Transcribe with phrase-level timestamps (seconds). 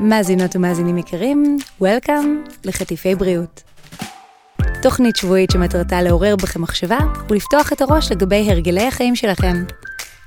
[0.00, 3.62] מאזינות ומאזינים יקרים, Welcome לחטיפי בריאות.
[4.82, 6.98] תוכנית שבועית שמטרתה לעורר בכם מחשבה
[7.30, 9.64] ולפתוח את הראש לגבי הרגלי החיים שלכם.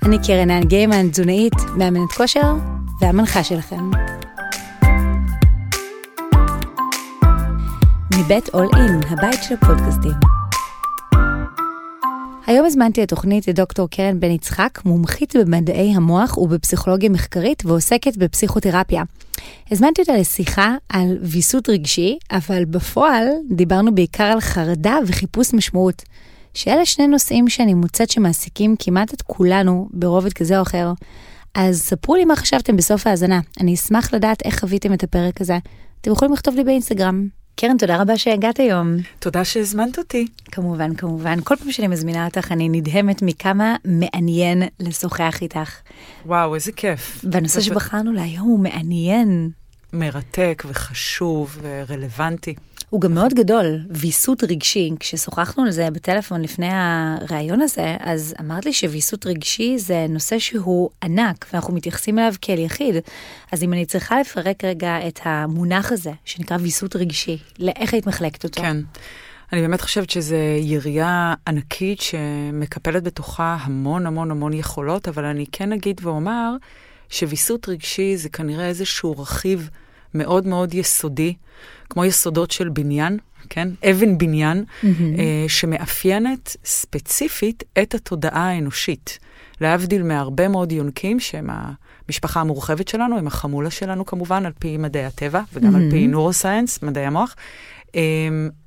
[0.06, 2.54] אני קרן האן גיימן, תזונאית, מאמנת כושר
[3.02, 3.92] והמנחה שלכם.
[8.20, 10.41] מבית אול אין, הבית של הפודקאסטים.
[12.46, 19.04] היום הזמנתי לתוכנית את דוקטור קרן בן יצחק, מומחית במדעי המוח ובפסיכולוגיה מחקרית ועוסקת בפסיכותרפיה.
[19.72, 26.04] הזמנתי אותה לשיחה על ויסות רגשי, אבל בפועל דיברנו בעיקר על חרדה וחיפוש משמעות,
[26.54, 30.94] שאלה שני נושאים שאני מוצאת שמעסיקים כמעט את כולנו ברובד כזה או אחר.
[31.56, 35.58] אז ספרו לי מה חשבתם בסוף ההאזנה, אני אשמח לדעת איך חוויתם את הפרק הזה.
[36.02, 37.41] אתם יכולים לכתוב לי באינסטגרם.
[37.56, 38.88] קרן, תודה רבה שהגעת היום.
[39.20, 40.28] תודה שהזמנת אותי.
[40.52, 41.40] כמובן, כמובן.
[41.44, 45.76] כל פעם שאני מזמינה אותך, אני נדהמת מכמה מעניין לשוחח איתך.
[46.26, 47.26] וואו, איזה כיף.
[47.32, 49.50] והנושא שבחרנו להיום הוא מעניין.
[49.94, 52.56] מרתק וחשוב ורלוונטי.
[52.92, 54.92] הוא גם מאוד גדול, ויסות רגשי.
[55.00, 60.90] כששוחחנו על זה בטלפון לפני הראיון הזה, אז אמרת לי שוויסות רגשי זה נושא שהוא
[61.04, 62.96] ענק, ואנחנו מתייחסים אליו כאל יחיד.
[63.52, 68.44] אז אם אני צריכה לפרק רגע את המונח הזה, שנקרא ויסות רגשי, לאיך היית מחלקת
[68.44, 68.62] אותו?
[68.62, 68.78] כן.
[69.54, 75.72] אני באמת חושבת שזו יריעה ענקית שמקפלת בתוכה המון המון המון יכולות, אבל אני כן
[75.74, 76.56] אגיד ואומר
[77.10, 79.70] שוויסות רגשי זה כנראה איזשהו רכיב
[80.14, 81.34] מאוד מאוד יסודי,
[81.90, 83.18] כמו יסודות של בניין,
[83.50, 83.68] כן?
[83.92, 84.86] אבן בניין, mm-hmm.
[84.86, 89.20] uh, שמאפיינת ספציפית את התודעה האנושית.
[89.62, 91.50] להבדיל מהרבה מאוד יונקים שהם
[92.08, 95.78] המשפחה המורחבת שלנו, הם החמולה שלנו כמובן, על פי מדעי הטבע, וגם mm-hmm.
[95.78, 97.36] על פי נורוסיינס, מדעי המוח.
[97.88, 97.94] Um,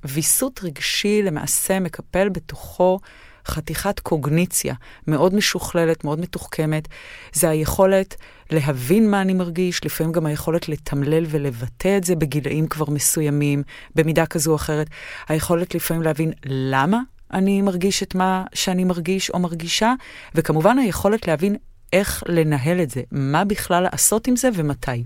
[0.04, 3.00] ויסות רגשי למעשה מקפל בתוכו
[3.46, 4.74] חתיכת קוגניציה
[5.06, 6.88] מאוד משוכללת, מאוד מתוחכמת.
[7.32, 8.16] זה היכולת
[8.50, 13.62] להבין מה אני מרגיש, לפעמים גם היכולת לתמלל ולבטא את זה בגילאים כבר מסוימים,
[13.94, 14.86] במידה כזו או אחרת.
[15.28, 17.00] היכולת לפעמים להבין למה
[17.32, 19.94] אני מרגיש את מה שאני מרגיש או מרגישה,
[20.34, 21.56] וכמובן היכולת להבין
[21.94, 25.04] איך לנהל את זה, מה בכלל לעשות עם זה ומתי.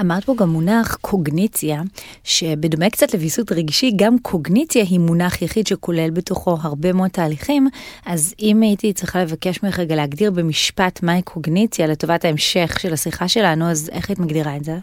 [0.00, 1.82] אמרת פה גם מונח קוגניציה,
[2.24, 7.68] שבדומה קצת לוויסות רגשי, גם קוגניציה היא מונח יחיד שכולל בתוכו הרבה מאוד תהליכים,
[8.06, 13.28] אז אם הייתי צריכה לבקש ממך רגע להגדיר במשפט מהי קוגניציה לטובת ההמשך של השיחה
[13.28, 14.78] שלנו, אז איך היית מגדירה את זה?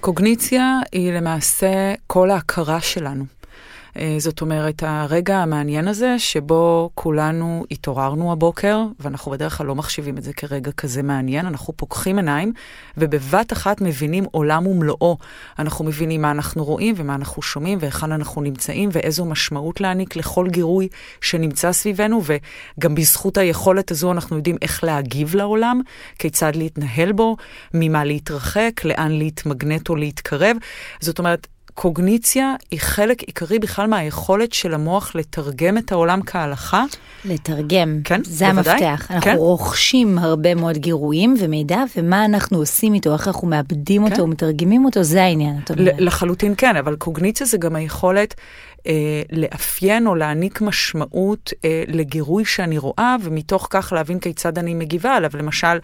[0.00, 3.39] קוגניציה היא למעשה כל ההכרה שלנו.
[3.96, 10.18] אה, זאת אומרת, הרגע המעניין הזה שבו כולנו התעוררנו הבוקר, ואנחנו בדרך כלל לא מחשיבים
[10.18, 12.52] את זה כרגע כזה מעניין, אנחנו פוקחים עיניים,
[12.96, 15.18] ובבת אחת מבינים עולם ומלואו.
[15.58, 20.48] אנחנו מבינים מה אנחנו רואים ומה אנחנו שומעים, והיכן אנחנו נמצאים, ואיזו משמעות להעניק לכל
[20.48, 20.88] גירוי
[21.20, 25.80] שנמצא סביבנו, וגם בזכות היכולת הזו אנחנו יודעים איך להגיב לעולם,
[26.18, 27.36] כיצד להתנהל בו,
[27.74, 30.56] ממה להתרחק, לאן להתמגנט או להתקרב.
[31.00, 31.46] זאת אומרת,
[31.80, 36.84] קוגניציה היא חלק עיקרי בכלל מהיכולת של המוח לתרגם את העולם כהלכה.
[37.24, 38.84] לתרגם, כן, זה בוודאי.
[38.84, 39.10] המפתח.
[39.10, 39.36] אנחנו כן.
[39.36, 44.12] רוכשים הרבה מאוד גירויים ומידע, ומה אנחנו עושים איתו, איך אנחנו מאבדים כן.
[44.12, 45.56] אותו, מתרגמים אותו, זה העניין.
[45.76, 48.34] לחלוטין כן, אבל קוגניציה זה גם היכולת
[48.86, 55.14] אה, לאפיין או להעניק משמעות אה, לגירוי שאני רואה, ומתוך כך להבין כיצד אני מגיבה
[55.16, 55.30] עליו.
[55.34, 55.78] למשל,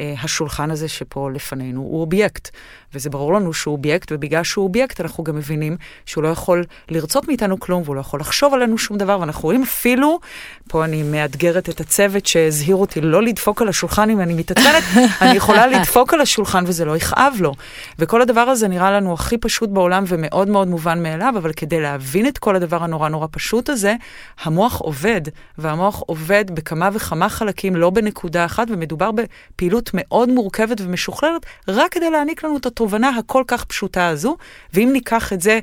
[0.00, 2.50] אה, השולחן הזה שפה לפנינו הוא אובייקט,
[2.94, 5.76] וזה ברור לנו שהוא אובייקט, ובגלל שהוא אובייקט אנחנו גם מבינים
[6.06, 9.62] שהוא לא יכול לרצות מאיתנו כלום, והוא לא יכול לחשוב עלינו שום דבר, ואנחנו רואים
[9.62, 10.20] אפילו,
[10.68, 14.82] פה אני מאתגרת את הצוות שהזהיר אותי לא לדפוק על השולחן אם אני מתעצבנת,
[15.22, 17.54] אני יכולה לדפוק על השולחן וזה לא יכאב לו.
[17.98, 22.26] וכל הדבר הזה נראה לנו הכי פשוט בעולם ומאוד מאוד מובן מאליו, אבל כדי להבין
[22.26, 23.94] את כל הדבר הנורא נורא פשוט הזה,
[24.42, 25.20] המוח עובד,
[25.58, 32.10] והמוח עובד בכמה וכמה חלקים, לא בנקודה אחת, ומדובר בפעילות מאוד מורכבת ומשוכללת, רק כדי
[32.10, 34.36] להעניק לנו את התובנה הכל כך פשוטה הזו,
[34.74, 35.60] ואם ניקח את זה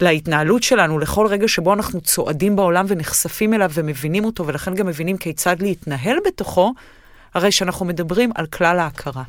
[0.00, 5.16] להתנהלות שלנו, לכל רגע שבו אנחנו צועדים בעולם ונחשפים אליו ומבינים אותו, ולכן גם מבינים
[5.16, 6.72] כיצד להתנהל בתוכו,
[7.34, 9.22] הרי שאנחנו מדברים על כלל ההכרה.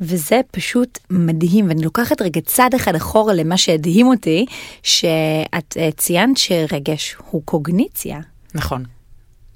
[0.00, 4.46] וזה פשוט מדהים, ואני לוקחת רגע צעד אחד אחורה למה שהדהים אותי,
[4.82, 8.18] שאת אה, ציינת שרגש הוא קוגניציה.
[8.54, 8.84] נכון,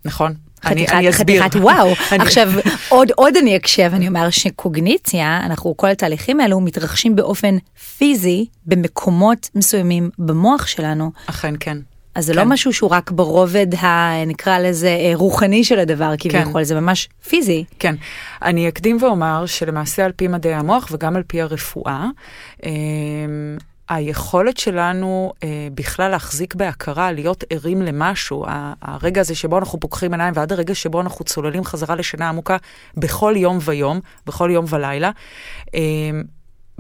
[0.04, 0.34] נכון.
[0.64, 1.42] חתיכת, אני, אני אסביר.
[1.42, 1.88] חתיכת וואו.
[2.12, 2.48] אני- עכשיו,
[2.88, 7.56] עוד, עוד אני אקשב, אני אומר שקוגניציה, אנחנו, כל התהליכים האלו מתרחשים באופן
[7.98, 11.10] פיזי במקומות מסוימים במוח שלנו.
[11.26, 11.78] אכן כן.
[12.15, 12.39] אז זה כן.
[12.39, 14.11] לא משהו שהוא רק ברובד ה...
[14.27, 17.65] נקרא לזה אה, רוחני של הדבר כביכול, זה ממש פיזי.
[17.79, 17.95] כן.
[18.43, 22.07] אני אקדים ואומר שלמעשה על פי מדעי המוח וגם על פי הרפואה,
[22.67, 22.71] אמ,
[23.89, 28.45] היכולת שלנו אה, בכלל להחזיק בהכרה, להיות ערים למשהו,
[28.83, 32.57] הרגע הזה שבו אנחנו פוקחים עיניים ועד הרגע שבו אנחנו צוללים חזרה לשינה עמוקה
[32.97, 35.11] בכל יום ויום, בכל יום ולילה,
[35.75, 35.81] אה,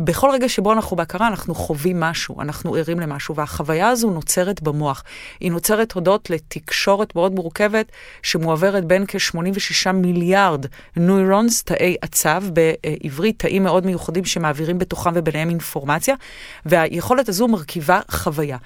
[0.04, 5.02] בכל רגע שבו אנחנו בהכרה, אנחנו חווים משהו, אנחנו ערים למשהו, והחוויה הזו נוצרת במוח.
[5.40, 7.92] היא נוצרת הודות לתקשורת מאוד מורכבת,
[8.22, 10.66] שמועברת בין כ-86 מיליארד
[10.96, 16.14] נוירונס, תאי עצב, בעברית, תאים מאוד מיוחדים שמעבירים בתוכם וביניהם אינפורמציה,
[16.66, 18.56] והיכולת הזו מרכיבה חוויה.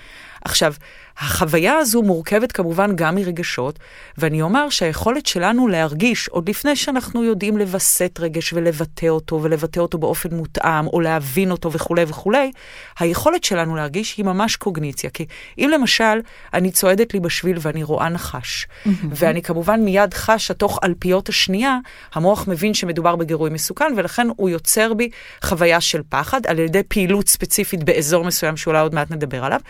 [0.45, 0.75] עכשיו,
[1.19, 3.79] החוויה הזו מורכבת כמובן גם מרגשות,
[4.19, 9.99] ואני אומר שהיכולת שלנו להרגיש, עוד לפני שאנחנו יודעים לווסת רגש ולבטא אותו, ולבטא אותו
[9.99, 12.53] באופן מותאם, או להבין אותו וכולי וכולי,
[12.99, 15.11] היכולת שלנו להרגיש היא ממש קוגניציה.
[15.11, 15.27] כי
[15.59, 16.21] אם למשל,
[16.55, 18.67] אני צועדת לי בשביל ואני רואה נחש,
[19.11, 21.79] ואני כמובן מיד חשה תוך אלפיות השנייה,
[22.15, 25.09] המוח מבין שמדובר בגירוי מסוכן, ולכן הוא יוצר בי
[25.45, 29.61] חוויה של פחד, על ידי פעילות ספציפית באזור מסוים שאולי עוד מעט נדבר עליו.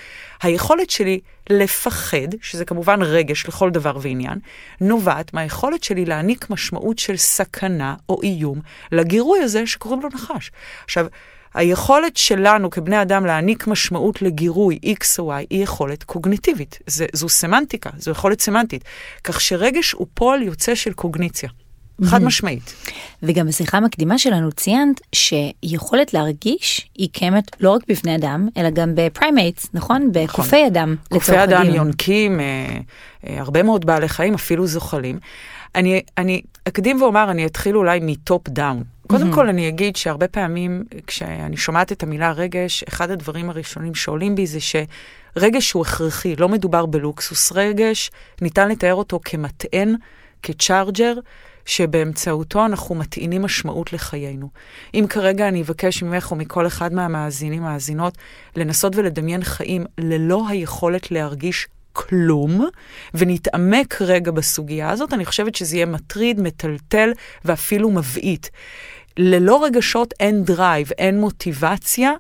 [0.43, 1.21] היכולת שלי
[1.51, 4.39] לפחד, שזה כמובן רגש לכל דבר ועניין,
[4.81, 8.61] נובעת מהיכולת שלי להעניק משמעות של סכנה או איום
[8.93, 10.51] לגירוי הזה שקוראים לו נחש.
[10.85, 11.07] עכשיו,
[11.55, 16.79] היכולת שלנו כבני אדם להעניק משמעות לגירוי X או Y היא יכולת קוגניטיבית.
[16.87, 18.85] זה, זו סמנטיקה, זו יכולת סמנטית.
[19.25, 21.51] כך שרגש הוא פועל יוצא של קוגניציה.
[22.05, 22.75] חד משמעית.
[23.23, 28.93] וגם בשיחה המקדימה שלנו ציינת שיכולת להרגיש היא קיימת לא רק בבני אדם, אלא גם
[28.95, 30.09] ב primates, נכון?
[30.13, 30.67] בקופי נכון.
[30.67, 32.45] אדם, קופי אדם, יונקים, אה,
[33.27, 35.19] אה, הרבה מאוד בעלי חיים, אפילו זוחלים.
[35.75, 38.83] אני, אני אקדים ואומר, אני אתחיל אולי מ top down.
[39.07, 44.35] קודם כל אני אגיד שהרבה פעמים כשאני שומעת את המילה רגש, אחד הדברים הראשונים שעולים
[44.35, 47.53] בי זה שרגש הוא הכרחי, לא מדובר בלוקסוס.
[47.53, 48.11] רגש,
[48.41, 49.95] ניתן לתאר אותו כמטען,
[50.43, 51.15] כ charger.
[51.67, 54.49] שבאמצעותו אנחנו מטעינים משמעות לחיינו.
[54.95, 58.19] אם כרגע אני אבקש ממך או מכל אחד מהמאזינים, מאזינות,
[58.57, 62.69] לנסות ולדמיין חיים ללא היכולת להרגיש כלום,
[63.15, 67.13] ונתעמק רגע בסוגיה הזאת, אני חושבת שזה יהיה מטריד, מטלטל
[67.45, 68.51] ואפילו מבעית.
[69.17, 72.13] ללא רגשות אין drive, אין מוטיבציה,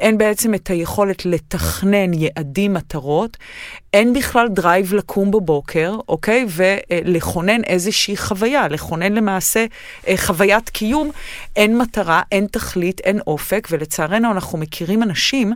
[0.00, 3.36] אין בעצם את היכולת לתכנן יעדים, מטרות,
[3.92, 6.46] אין בכלל drive לקום בבוקר, אוקיי?
[6.48, 9.66] ולכונן איזושהי חוויה, לכונן למעשה
[10.08, 11.10] אה, חוויית קיום.
[11.56, 15.52] אין מטרה, אין תכלית, אין אופק, ולצערנו אנחנו מכירים אנשים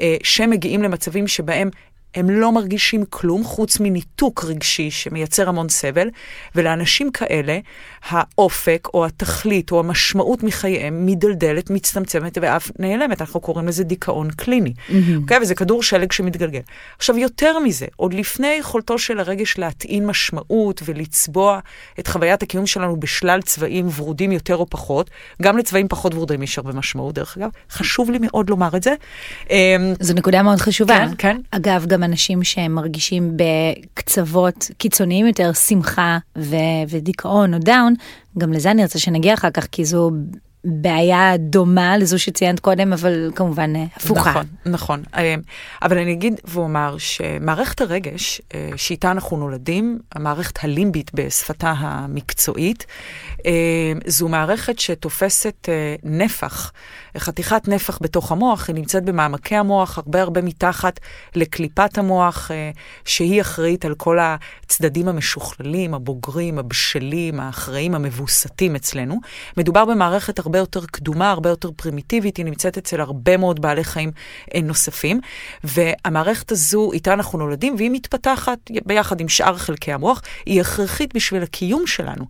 [0.00, 1.70] אה, שמגיעים למצבים שבהם
[2.16, 6.08] הם לא מרגישים כלום חוץ מניתוק רגשי שמייצר המון סבל,
[6.54, 7.58] ולאנשים כאלה
[8.08, 13.20] האופק או התכלית או המשמעות מחייהם מדלדלת, מצטמצמת ואף נעלמת.
[13.20, 14.72] אנחנו קוראים לזה דיכאון קליני.
[14.76, 14.92] Mm-hmm.
[15.22, 15.38] אוקיי?
[15.42, 16.60] וזה כדור שלג שמתגלגל.
[16.96, 21.58] עכשיו, יותר מזה, עוד לפני יכולתו של הרגש להטעין משמעות ולצבוע
[21.98, 25.10] את חוויית הקיום שלנו בשלל צבעים ורודים יותר או פחות,
[25.42, 27.50] גם לצבעים פחות ורודים יש הרבה משמעות, דרך אגב.
[27.70, 28.94] חשוב לי מאוד לומר את זה.
[29.50, 30.98] אמ, זו נקודה מאוד חשובה.
[30.98, 31.36] כן, כן.
[31.50, 36.56] אגב, גם אנשים שהם מרגישים בקצוות קיצוניים יותר, שמחה ו-
[36.88, 37.94] ודיכאון או דאון,
[38.38, 40.10] גם לזה אני רוצה שנגיע אחר כך, כי זו
[40.68, 44.30] בעיה דומה לזו שציינת קודם, אבל כמובן אה, הפוכה.
[44.30, 45.02] נכון, נכון.
[45.16, 45.34] אה,
[45.82, 52.86] אבל אני אגיד ואומר שמערכת הרגש, אה, שאיתה אנחנו נולדים, המערכת הלימבית בשפתה המקצועית,
[54.06, 55.68] זו מערכת שתופסת
[56.02, 56.72] נפח,
[57.18, 61.00] חתיכת נפח בתוך המוח, היא נמצאת במעמקי המוח, הרבה הרבה מתחת
[61.34, 62.50] לקליפת המוח,
[63.04, 69.20] שהיא אחראית על כל הצדדים המשוכללים, הבוגרים, הבשלים, האחראים, המבוסתים אצלנו.
[69.56, 74.10] מדובר במערכת הרבה יותר קדומה, הרבה יותר פרימיטיבית, היא נמצאת אצל הרבה מאוד בעלי חיים
[74.54, 75.20] אה, נוספים,
[75.64, 81.42] והמערכת הזו, איתה אנחנו נולדים, והיא מתפתחת ביחד עם שאר חלקי המוח, היא הכרחית בשביל
[81.42, 82.24] הקיום שלנו.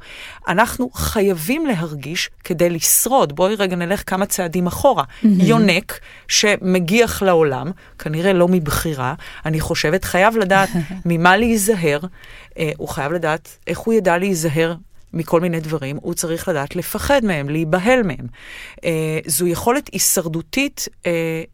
[0.48, 3.36] אנחנו חייבים להרגיש כדי לשרוד.
[3.36, 5.04] בואי רגע נלך כמה צעדים אחורה.
[5.04, 5.26] Mm-hmm.
[5.26, 9.14] יונק שמגיח לעולם, כנראה לא מבחירה,
[9.46, 10.68] אני חושבת, חייב לדעת
[11.06, 12.00] ממה להיזהר.
[12.00, 14.74] Uh, הוא חייב לדעת איך הוא ידע להיזהר
[15.16, 18.26] מכל מיני דברים, הוא צריך לדעת לפחד מהם, להיבהל מהם.
[18.84, 21.10] אה, זו יכולת הישרדותית אה,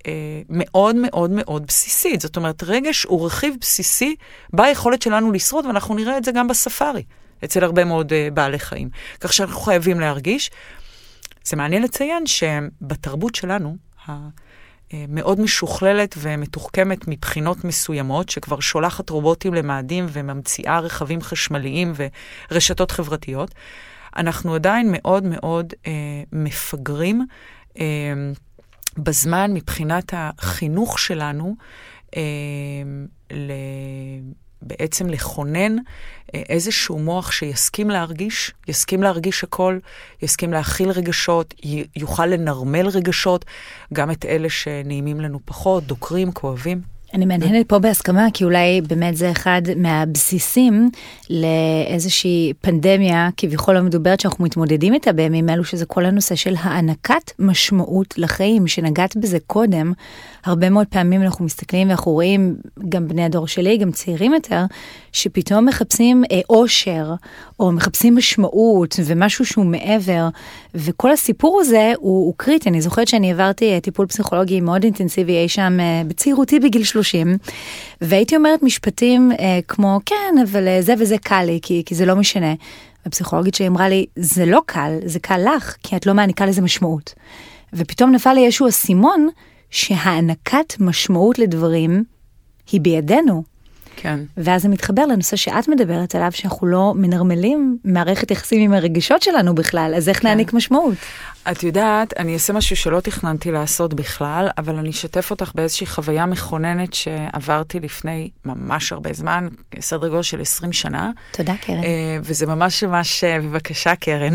[0.07, 2.21] אה, מאוד מאוד מאוד בסיסית.
[2.21, 4.17] זאת אומרת, רגש הוא רכיב בסיסי
[4.53, 7.03] ביכולת שלנו לשרוד, ואנחנו נראה את זה גם בספארי,
[7.45, 8.89] אצל הרבה מאוד אה, בעלי חיים.
[9.21, 10.51] כך שאנחנו חייבים להרגיש.
[11.45, 13.77] זה מעניין לציין שבתרבות שלנו,
[15.09, 21.93] מאוד משוכללת ומתוחכמת מבחינות מסוימות, שכבר שולחת רובוטים למאדים וממציאה רכבים חשמליים
[22.51, 23.55] ורשתות חברתיות,
[24.17, 25.93] אנחנו עדיין מאוד מאוד אה,
[26.33, 27.27] מפגרים
[27.79, 27.85] אה,
[28.99, 31.55] בזמן מבחינת החינוך שלנו
[32.17, 32.23] אה.
[34.63, 35.77] בעצם לכונן
[36.35, 39.79] אה, איזשהו מוח שיסכים להרגיש, יסכים להרגיש הכל,
[40.23, 41.55] יסכים להכיל רגשות,
[41.97, 43.45] יוכל לנרמל רגשות,
[43.93, 46.92] גם את אלה שנעימים לנו פחות, דוקרים, כואבים.
[47.15, 50.91] אני מהנהנת פה בהסכמה, כי אולי באמת זה אחד מהבסיסים
[51.31, 57.33] לאיזושהי פנדמיה כביכול לא מדוברת שאנחנו מתמודדים איתה בימים אלו, שזה כל הנושא של הענקת
[57.39, 59.93] משמעות לחיים, שנגעת בזה קודם.
[60.45, 62.57] הרבה מאוד פעמים אנחנו מסתכלים ואנחנו רואים,
[62.89, 64.65] גם בני הדור שלי, גם צעירים יותר,
[65.13, 67.15] שפתאום מחפשים אה, אושר,
[67.61, 70.29] או מחפשים משמעות ומשהו שהוא מעבר,
[70.75, 72.69] וכל הסיפור הזה הוא, הוא קריטי.
[72.69, 77.37] אני זוכרת שאני עברתי אה, טיפול פסיכולוגי מאוד אינטנסיבי אי שם אה, בצעירותי בגיל 30,
[78.01, 82.07] והייתי אומרת משפטים אה, כמו, כן, אבל אה, זה וזה קל לי, כי, כי זה
[82.07, 82.55] לא משנה.
[83.07, 86.63] הפסיכולוגית שלי אמרה לי, זה לא קל, זה קל לך, כי את לא מעניקה לזה
[86.63, 87.15] משמעות.
[87.73, 89.29] ופתאום נפל לי איזשהו אסימון,
[89.71, 92.05] שהענקת משמעות לדברים
[92.73, 93.52] היא בידינו.
[93.97, 94.19] כן.
[94.37, 99.55] ואז זה מתחבר לנושא שאת מדברת עליו, שאנחנו לא מנרמלים מערכת יחסים עם הרגשות שלנו
[99.55, 100.29] בכלל, אז איך כן.
[100.29, 100.95] נעניק משמעות?
[101.51, 106.27] את יודעת, אני אעשה משהו שלא תכננתי לעשות בכלל, אבל אני אשתף אותך באיזושהי חוויה
[106.27, 109.49] מכוננת שעברתי לפני ממש הרבה זמן,
[109.81, 111.11] סדר גודל של 20 שנה.
[111.31, 111.85] תודה, קרן.
[111.85, 114.35] אה, וזה ממש ממש, אה, בבקשה, קרן.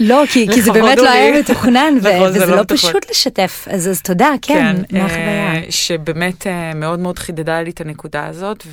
[0.00, 3.68] לא, כי, כי זה באמת לא היה מתוכנן, ו- נכון, וזה לא, לא פשוט לשתף,
[3.70, 5.54] אז, אז תודה, כן, כן מה החוויה?
[5.54, 8.66] אה, שבאמת מאוד מאוד חידדה לי את הנקודה הזאת,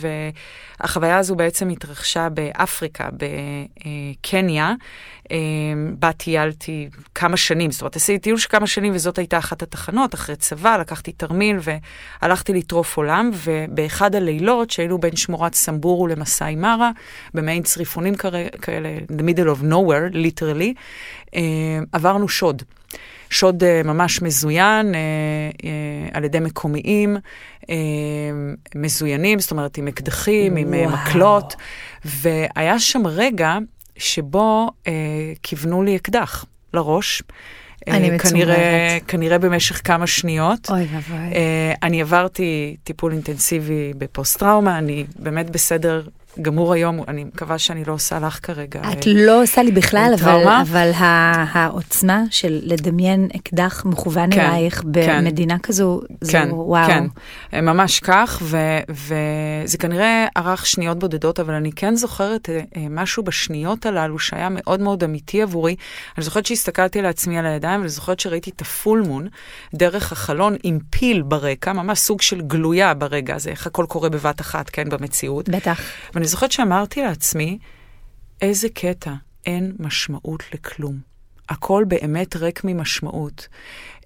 [0.80, 4.74] והחוויה הזו בעצם התרחשה באפריקה, בקניה.
[6.00, 10.14] בה טיילתי כמה שנים, זאת אומרת, עשיתי טיול של כמה שנים, וזאת הייתה אחת התחנות,
[10.16, 11.58] אחרי צבא, לקחתי תרמיל
[12.22, 16.92] והלכתי לטרוף עולם, ובאחד הלילות, שהיינו בין שמורת סמבורו למסאי מרה,
[17.34, 18.16] במעין צריפונים
[18.62, 20.74] כאלה, the middle of nowhere, literally,
[21.92, 22.64] עברנו שוד.
[23.30, 24.94] שוד uh, ממש מזוין
[26.14, 27.18] על ידי מקומיים,
[28.76, 31.56] מזוינים, זאת אומרת עם אקדחים, עם uh, מקלות,
[32.06, 33.58] והיה שם רגע
[33.98, 34.88] שבו uh,
[35.44, 37.24] כיוונו לי אקדח לראש.
[37.88, 38.32] אני מצומרת.
[38.32, 40.70] כנראה, כנראה במשך כמה שניות.
[40.70, 41.18] אוי ואבוי.
[41.84, 46.04] אני עברתי טיפול אינטנסיבי בפוסט-טראומה, אני באמת בסדר
[46.42, 48.82] גמור היום, אני מקווה שאני לא עושה לך כרגע.
[48.92, 50.92] את לא עושה לי בכלל, אבל, אבל
[51.54, 56.88] העוצמה של לדמיין אקדח מכוון כן, אלייך במדינה כן, כזו, זו כן, וואו.
[56.88, 57.06] כן,
[57.66, 58.58] ממש כך, ו,
[58.90, 62.50] וזה כנראה ארך שניות בודדות, אבל אני כן זוכרת
[62.90, 65.76] משהו בשניות הללו שהיה מאוד מאוד אמיתי עבורי.
[66.18, 69.28] אני זוכרת שהסתכלתי לעצמי על הידיים, ואני זוכרת שראיתי את הפול מון
[69.74, 74.42] דרך החלון עם פיל ברקע, ממש סוג של גלויה ברגע הזה, איך הכל קורה בבת
[74.42, 75.50] אחת, כן, במציאות.
[75.50, 75.82] בטח.
[76.24, 77.58] ואני זוכרת שאמרתי לעצמי,
[78.42, 79.14] איזה קטע,
[79.46, 81.00] אין משמעות לכלום.
[81.50, 83.48] הכל באמת ריק ממשמעות.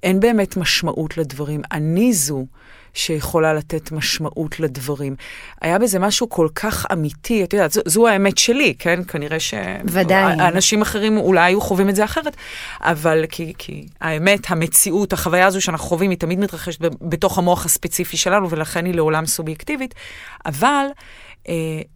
[0.03, 1.61] אין באמת משמעות לדברים.
[1.71, 2.45] אני זו
[2.93, 5.15] שיכולה לתת משמעות לדברים.
[5.61, 8.99] היה בזה משהו כל כך אמיתי, את יודעת, זו, זו האמת שלי, כן?
[9.07, 9.53] כנראה ש...
[9.85, 10.33] ודאי.
[10.33, 12.35] אנשים אחרים אולי היו חווים את זה אחרת,
[12.81, 18.17] אבל כי, כי האמת, המציאות, החוויה הזו שאנחנו חווים, היא תמיד מתרחשת בתוך המוח הספציפי
[18.17, 19.95] שלנו, ולכן היא לעולם סובייקטיבית,
[20.45, 20.85] אבל...
[21.47, 21.49] Uh,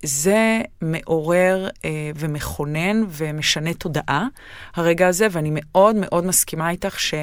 [0.03, 1.81] זה מעורר uh,
[2.15, 4.27] ומכונן ומשנה תודעה,
[4.75, 7.13] הרגע הזה, ואני מאוד מאוד מסכימה איתך ש...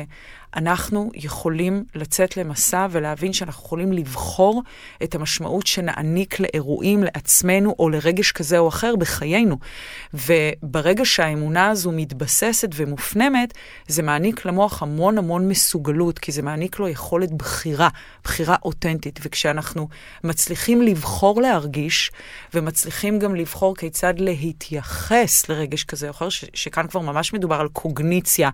[0.57, 4.63] אנחנו יכולים לצאת למסע ולהבין שאנחנו יכולים לבחור
[5.03, 9.57] את המשמעות שנעניק לאירועים, לעצמנו או לרגש כזה או אחר בחיינו.
[10.15, 13.55] וברגע שהאמונה הזו מתבססת ומופנמת,
[13.89, 17.89] זה מעניק למוח המון המון מסוגלות, כי זה מעניק לו יכולת בחירה,
[18.25, 19.21] בחירה אותנטית.
[19.23, 19.89] וכשאנחנו
[20.25, 22.11] מצליחים לבחור להרגיש,
[22.55, 27.69] ומצליחים גם לבחור כיצד להתייחס לרגש כזה או אחר, ש- שכאן כבר ממש מדובר על
[27.69, 28.51] קוגניציה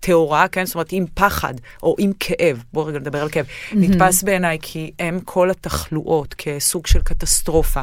[0.00, 0.66] טהורה, כן?
[0.66, 1.06] זאת אומרת, עם
[1.38, 3.74] פחד או עם כאב, בואו רגע נדבר על כאב, mm-hmm.
[3.76, 7.80] נתפס בעיניי כי הם כל התחלואות כסוג של קטסטרופה,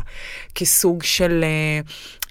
[0.55, 1.79] כסוג של אה,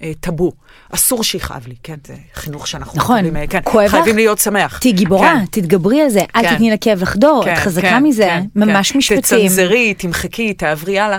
[0.06, 0.52] אה, טאבו.
[0.90, 4.16] אסור שיכאב לי, כן, זה חינוך שאנחנו נכון, מקבלים, אה, כן, כואב חייבים?
[4.16, 4.78] להיות שמח.
[4.78, 5.60] תהי גיבורה, כן.
[5.60, 6.54] תתגברי על זה, אל כן.
[6.54, 8.98] תתני לכאב לחדור, כן, את חזקה כן, מזה, כן, ממש כן.
[8.98, 9.20] משפטים.
[9.20, 11.18] תצנזרי, תמחקי, תעברי הלאה.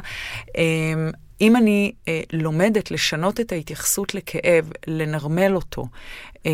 [0.57, 0.63] אמ,
[1.41, 5.85] אם אני אה, לומדת לשנות את ההתייחסות לכאב, לנרמל אותו,
[6.45, 6.51] אה,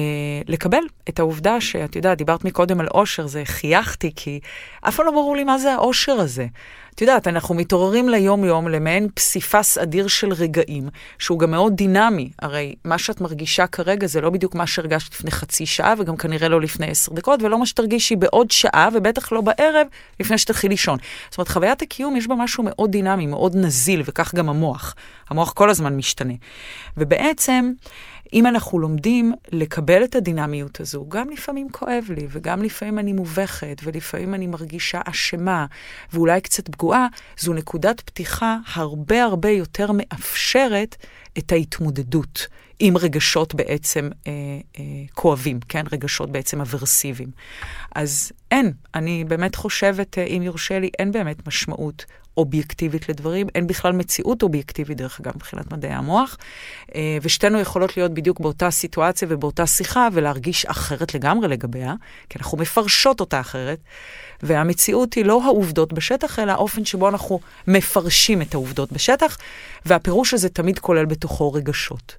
[0.47, 4.39] לקבל את העובדה שאת יודעת, דיברת מקודם על אושר, זה חייכתי, כי
[4.81, 6.47] אף פעם לא ברור לי מה זה האושר הזה.
[6.95, 12.31] את יודעת, אנחנו מתעוררים ליום-יום למעין פסיפס אדיר של רגעים, שהוא גם מאוד דינמי.
[12.41, 16.49] הרי מה שאת מרגישה כרגע זה לא בדיוק מה שהרגשת לפני חצי שעה, וגם כנראה
[16.49, 19.87] לא לפני עשר דקות, ולא מה שתרגישי בעוד שעה, ובטח לא בערב,
[20.19, 20.97] לפני שתלכי לישון.
[21.29, 24.95] זאת אומרת, חוויית הקיום יש בה משהו מאוד דינמי, מאוד נזיל, וכך גם המוח.
[25.29, 26.33] המוח כל הזמן משתנה.
[26.97, 27.71] ובעצם,
[28.33, 33.81] אם אנחנו לומדים לקבל את הדינמיות הזו, גם לפעמים כואב לי, וגם לפעמים אני מובכת,
[33.83, 35.65] ולפעמים אני מרגישה אשמה,
[36.13, 37.07] ואולי קצת פגועה,
[37.39, 40.95] זו נקודת פתיחה הרבה הרבה יותר מאפשרת
[41.37, 42.47] את ההתמודדות
[42.79, 44.31] עם רגשות בעצם אה,
[44.79, 44.83] אה,
[45.13, 45.83] כואבים, כן?
[45.91, 47.29] רגשות בעצם אברסיביים.
[47.95, 52.05] אז אין, אני באמת חושבת, אה, אם יורשה לי, אין באמת משמעות
[52.37, 56.37] אובייקטיבית לדברים, אין בכלל מציאות אובייקטיבית, דרך אגב, מבחינת מדעי המוח,
[56.95, 61.93] אה, ושתינו יכולות להיות בדיוק באותה סיטואציה ובאותה שיחה ולהרגיש אחרת לגמרי לגביה,
[62.29, 63.79] כי אנחנו מפרשות אותה אחרת,
[64.43, 69.37] והמציאות היא לא העובדות בשטח, אלא האופן שבו אנחנו מפרשים את העובדות בשטח,
[69.85, 72.15] והפירוש הזה תמיד כולל בתוכו רגשות.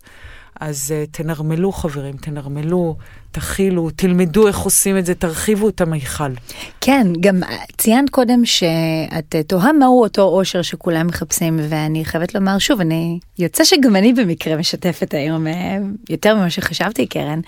[0.62, 2.96] אז uh, תנרמלו, חברים, תנרמלו,
[3.30, 6.32] תכילו, תלמדו איך עושים את זה, תרחיבו את המיכל.
[6.80, 7.40] כן, גם
[7.78, 13.64] ציינת קודם שאת תוהה מהו אותו אושר שכולם מחפשים, ואני חייבת לומר שוב, אני, יוצא
[13.64, 15.78] שגם אני במקרה משתפת היום אה,
[16.10, 17.40] יותר ממה שחשבתי, קרן,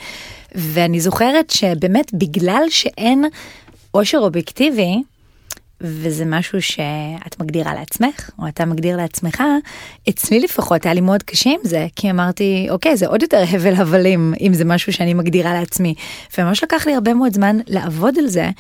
[0.55, 3.25] ואני זוכרת שבאמת בגלל שאין
[3.95, 5.03] אושר אובייקטיבי,
[5.81, 9.43] וזה משהו שאת מגדירה לעצמך, או אתה מגדיר לעצמך,
[10.09, 13.75] אצלי לפחות היה לי מאוד קשה עם זה, כי אמרתי, אוקיי, זה עוד יותר הבל
[13.75, 15.95] הבלים, אם זה משהו שאני מגדירה לעצמי.
[16.39, 18.51] וממש לקח לי הרבה מאוד זמן לעבוד על זה,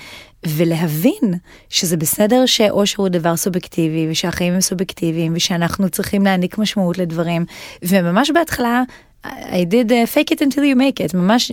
[0.46, 1.34] ולהבין
[1.68, 7.44] שזה בסדר שאושר הוא דבר סובייקטיבי, ושהחיים הם סובייקטיביים, ושאנחנו צריכים להעניק משמעות לדברים.
[7.82, 8.82] וממש בהתחלה
[9.24, 11.52] I did uh, fake it until you make it, ממש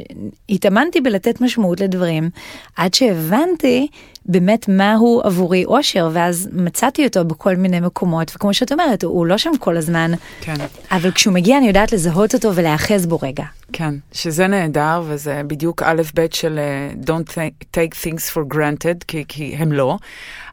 [0.49, 2.29] התאמנתי בלתת משמעות לדברים,
[2.75, 3.87] עד שהבנתי
[4.25, 9.37] באמת מהו עבורי אושר, ואז מצאתי אותו בכל מיני מקומות, וכמו שאת אומרת, הוא לא
[9.37, 10.11] שם כל הזמן,
[10.41, 10.55] כן.
[10.91, 13.45] אבל כשהוא מגיע אני יודעת לזהות אותו ולהיאחז בו רגע.
[13.73, 17.37] כן, שזה נהדר, וזה בדיוק א' ב' של uh, Don't
[17.75, 19.97] take things for granted, כי, כי הם לא.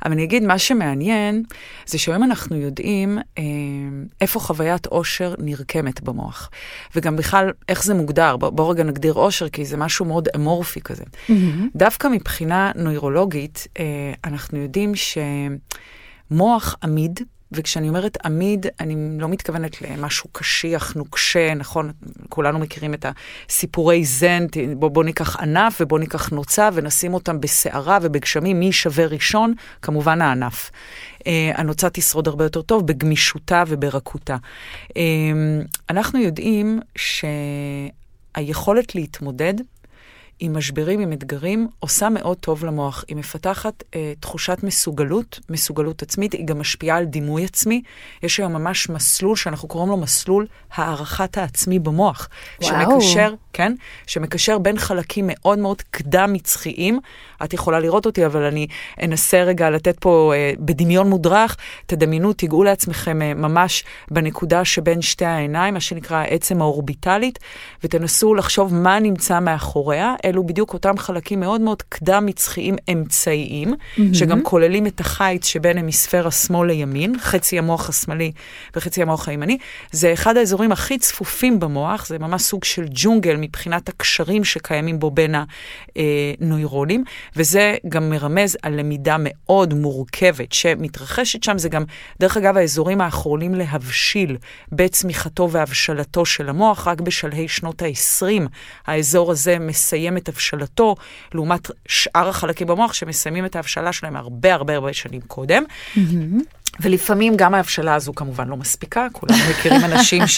[0.04, 1.42] אבל אני אגיד, מה שמעניין,
[1.87, 3.42] זה שהיום אנחנו יודעים אה,
[4.20, 6.50] איפה חוויית עושר נרקמת במוח.
[6.96, 8.37] וגם בכלל, איך זה מוגדר.
[8.37, 11.04] בואו בוא רגע נגדיר עושר, כי זה משהו מאוד אמורפי כזה.
[11.04, 11.32] Mm-hmm.
[11.76, 14.92] דווקא מבחינה נוירולוגית, אה, אנחנו יודעים
[16.30, 17.20] שמוח עמיד,
[17.52, 21.92] וכשאני אומרת עמיד, אני לא מתכוונת למשהו קשיח, נוקשה, נכון?
[22.28, 23.06] כולנו מכירים את
[23.48, 24.46] הסיפורי זן,
[24.76, 29.54] בוא, בוא ניקח ענף ובוא ניקח נוצה ונשים אותם בסערה ובגשמים, מי שווה ראשון?
[29.82, 30.70] כמובן הענף.
[31.18, 31.22] Uh,
[31.54, 34.36] הנוצה תשרוד הרבה יותר טוב בגמישותה וברכותה.
[34.88, 34.92] Uh,
[35.90, 36.80] אנחנו יודעים
[38.36, 39.54] שהיכולת להתמודד
[40.40, 43.04] עם משברים, עם אתגרים, עושה מאוד טוב למוח.
[43.09, 47.83] היא מפתחת אה, תחושת מסוגלות, מסוגלות עצמית, היא גם משפיעה על דימוי עצמי.
[48.22, 52.29] יש היום ממש מסלול שאנחנו קוראים לו מסלול הערכת העצמי במוח.
[52.62, 53.01] וואו.
[53.01, 53.74] שמקשר, כן,
[54.07, 57.01] שמקשר בין חלקים מאוד מאוד קדם-מצחיים.
[57.44, 58.66] את יכולה לראות אותי, אבל אני
[59.03, 65.24] אנסה רגע לתת פה אה, בדמיון מודרך, תדמיינו, תיגעו לעצמכם אה, ממש בנקודה שבין שתי
[65.24, 67.38] העיניים, מה שנקרא העצם האורביטלית,
[67.85, 70.14] ותנסו לחשוב מה נמצא מאחוריה.
[70.24, 74.03] אלו בדיוק אותם חלקים מאוד מאוד קדם-מצחיים אמצעיים, mm-hmm.
[74.12, 78.33] שגם כוללים את החיץ שבין המיספר השמאל לימין, חצי המוח השמאלי
[78.77, 79.59] וחצי המוח הימני.
[79.92, 85.11] זה אחד האזורים הכי צפופים במוח, זה ממש סוג של ג'ונגל מבחינת הקשרים שקיימים בו
[85.11, 85.35] בין
[85.96, 87.05] הנוירונים,
[87.36, 91.58] וזה גם מרמז על למידה מאוד מורכבת שמתרחשת שם.
[91.58, 91.84] זה גם,
[92.20, 94.36] דרך אגב, האזורים האחרונים להבשיל
[94.72, 98.48] בצמיחתו והבשלתו של המוח, רק בשלהי שנות ה-20
[98.86, 100.94] האזור הזה מסיים את הבשלתו,
[101.34, 105.62] לעומת שאר החלקים במוח שמסיימים את ההבשלה שלהם הרבה הרבה הרבה שנים קודם.
[105.94, 106.58] Mm-hmm.
[106.81, 110.22] ולפעמים גם ההבשלה הזו כמובן לא מספיקה, כולנו מכירים אנשים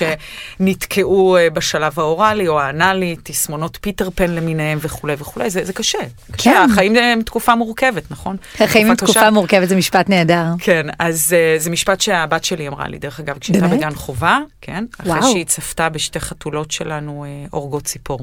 [0.60, 5.98] שנתקעו אה, בשלב האוראלי או האנאלי, תסמונות פיטר פן למיניהם וכולי וכולי, זה, זה קשה.
[6.32, 6.50] קשה.
[6.50, 6.70] כן.
[6.72, 8.36] החיים הם תקופה מורכבת, נכון?
[8.60, 10.44] החיים הם תקופה מורכבת, זה משפט נהדר.
[10.58, 14.84] כן, אז uh, זה משפט שהבת שלי אמרה לי, דרך אגב, כשהייתה בגן חובה, כן?
[15.00, 15.32] אחרי וואו.
[15.32, 18.20] שהיא צפתה בשתי חתולות שלנו uh, ציפור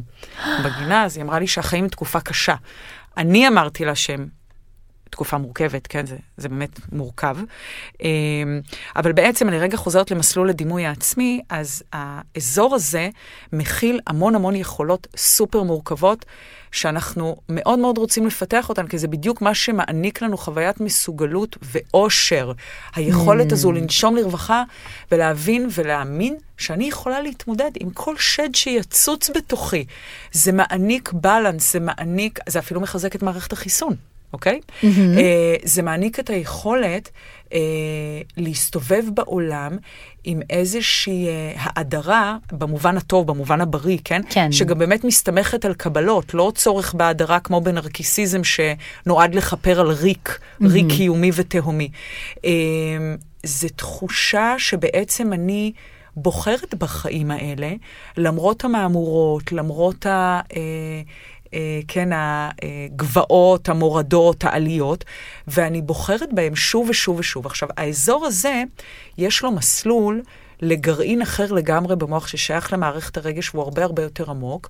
[0.64, 2.56] בגינה, אז היא אמרה לי שהחיים הם תקופה קשה.
[3.18, 4.37] אני אמרתי לה שהם
[5.10, 7.38] תקופה מורכבת, כן, זה, זה באמת מורכב.
[8.02, 8.62] אמ,
[8.96, 13.10] אבל בעצם אני רגע חוזרת למסלול הדימוי העצמי, אז האזור הזה
[13.54, 16.26] מכיל המון המון יכולות סופר מורכבות,
[16.72, 22.52] שאנחנו מאוד מאוד רוצים לפתח אותן, כי זה בדיוק מה שמעניק לנו חוויית מסוגלות ואושר.
[22.96, 23.54] היכולת mm.
[23.54, 24.64] הזו לנשום לרווחה
[25.12, 29.86] ולהבין ולהאמין שאני יכולה להתמודד עם כל שד שיצוץ בתוכי.
[30.32, 33.96] זה מעניק בלנס, זה מעניק, זה אפילו מחזק את מערכת החיסון.
[34.34, 34.60] אוקיי?
[34.60, 34.86] Mm-hmm.
[34.86, 35.20] Uh,
[35.64, 37.10] זה מעניק את היכולת
[37.46, 37.52] uh,
[38.38, 39.78] להסתובב בעולם
[40.24, 44.22] עם איזושהי uh, האדרה, במובן הטוב, במובן הבריא, כן?
[44.30, 44.52] כן.
[44.52, 50.66] שגם באמת מסתמכת על קבלות, לא צורך בהאדרה כמו בנרקיסיזם שנועד לכפר על ריק, mm-hmm.
[50.68, 51.90] ריק קיומי ותהומי.
[52.36, 52.40] Uh,
[53.44, 55.72] זו תחושה שבעצם אני...
[56.20, 57.72] בוחרת בחיים האלה,
[58.18, 60.10] למרות המהמורות, למרות ה...
[60.10, 61.02] אה, אה,
[61.88, 65.06] כן, הגבעות, המורדות, העליות,
[65.48, 67.46] ואני בוחרת בהם שוב ושוב ושוב.
[67.46, 68.64] עכשיו, האזור הזה,
[69.18, 70.22] יש לו מסלול
[70.62, 74.70] לגרעין אחר לגמרי במוח ששייך למערכת הרגש, והוא הרבה הרבה יותר עמוק,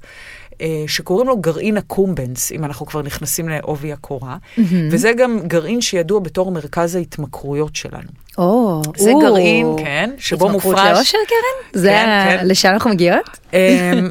[0.61, 4.61] אה, שקוראים לו גרעין הקומבנס, אם אנחנו כבר נכנסים לעובי הקורה, mm-hmm.
[4.91, 8.09] וזה גם גרעין שידוע בתור מרכז ההתמכרויות שלנו.
[8.37, 10.73] או, זה או, גרעין, כן, שבו מופרש...
[10.73, 11.81] התמכרות לאושר, קרן?
[11.81, 12.37] זה כן, ה...
[12.37, 12.47] כן.
[12.47, 13.25] לשם אנחנו מגיעות?
[13.51, 13.53] um,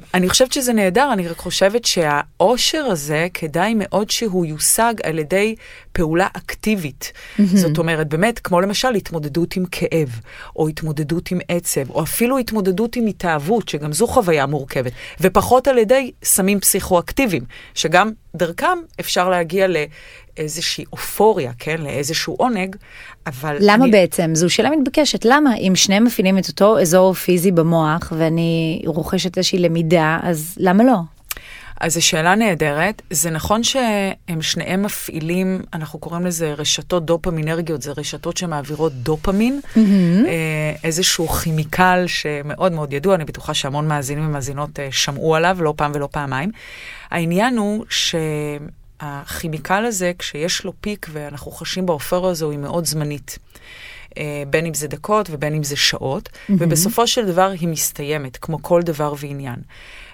[0.15, 5.55] אני חושבת שזה נהדר, אני רק חושבת שהאושר הזה, כדאי מאוד שהוא יושג על ידי
[5.93, 7.13] פעולה אקטיבית.
[7.55, 10.21] זאת אומרת, באמת, כמו למשל התמודדות עם כאב,
[10.57, 15.79] או התמודדות עם עצב, או אפילו התמודדות עם התאהבות, שגם זו חוויה מורכבת, ופחות על
[15.79, 19.67] ידי סמים פסיכואקטיביים, שגם דרכם אפשר להגיע
[20.39, 21.77] לאיזושהי אופוריה, כן?
[21.81, 22.77] לאיזשהו עונג,
[23.27, 23.57] אבל...
[23.61, 23.93] למה אני...
[23.93, 24.31] בעצם?
[24.35, 25.25] זו שאלה מתבקשת.
[25.25, 25.57] למה?
[25.57, 30.97] אם שניהם מפעילים את אותו אזור פיזי במוח, ואני רוכשת איזושהי למידה, אז למה לא?
[31.81, 33.03] אז זו שאלה נהדרת.
[33.11, 39.79] זה נכון שהם שניהם מפעילים, אנחנו קוראים לזה רשתות דופמינרגיות, זה רשתות שמעבירות דופמין, mm-hmm.
[40.85, 45.93] איזשהו כימיקל שמאוד מאוד ידוע, אני בטוחה שהמון מאזינים ומאזינות אה, שמעו עליו, לא פעם
[45.95, 46.51] ולא פעמיים.
[47.11, 47.85] העניין הוא
[49.01, 53.39] שהכימיקל הזה, כשיש לו פיק ואנחנו חשים באופרה הזו, היא מאוד זמנית.
[54.19, 56.53] אה, בין אם זה דקות ובין אם זה שעות, mm-hmm.
[56.59, 59.57] ובסופו של דבר היא מסתיימת, כמו כל דבר ועניין.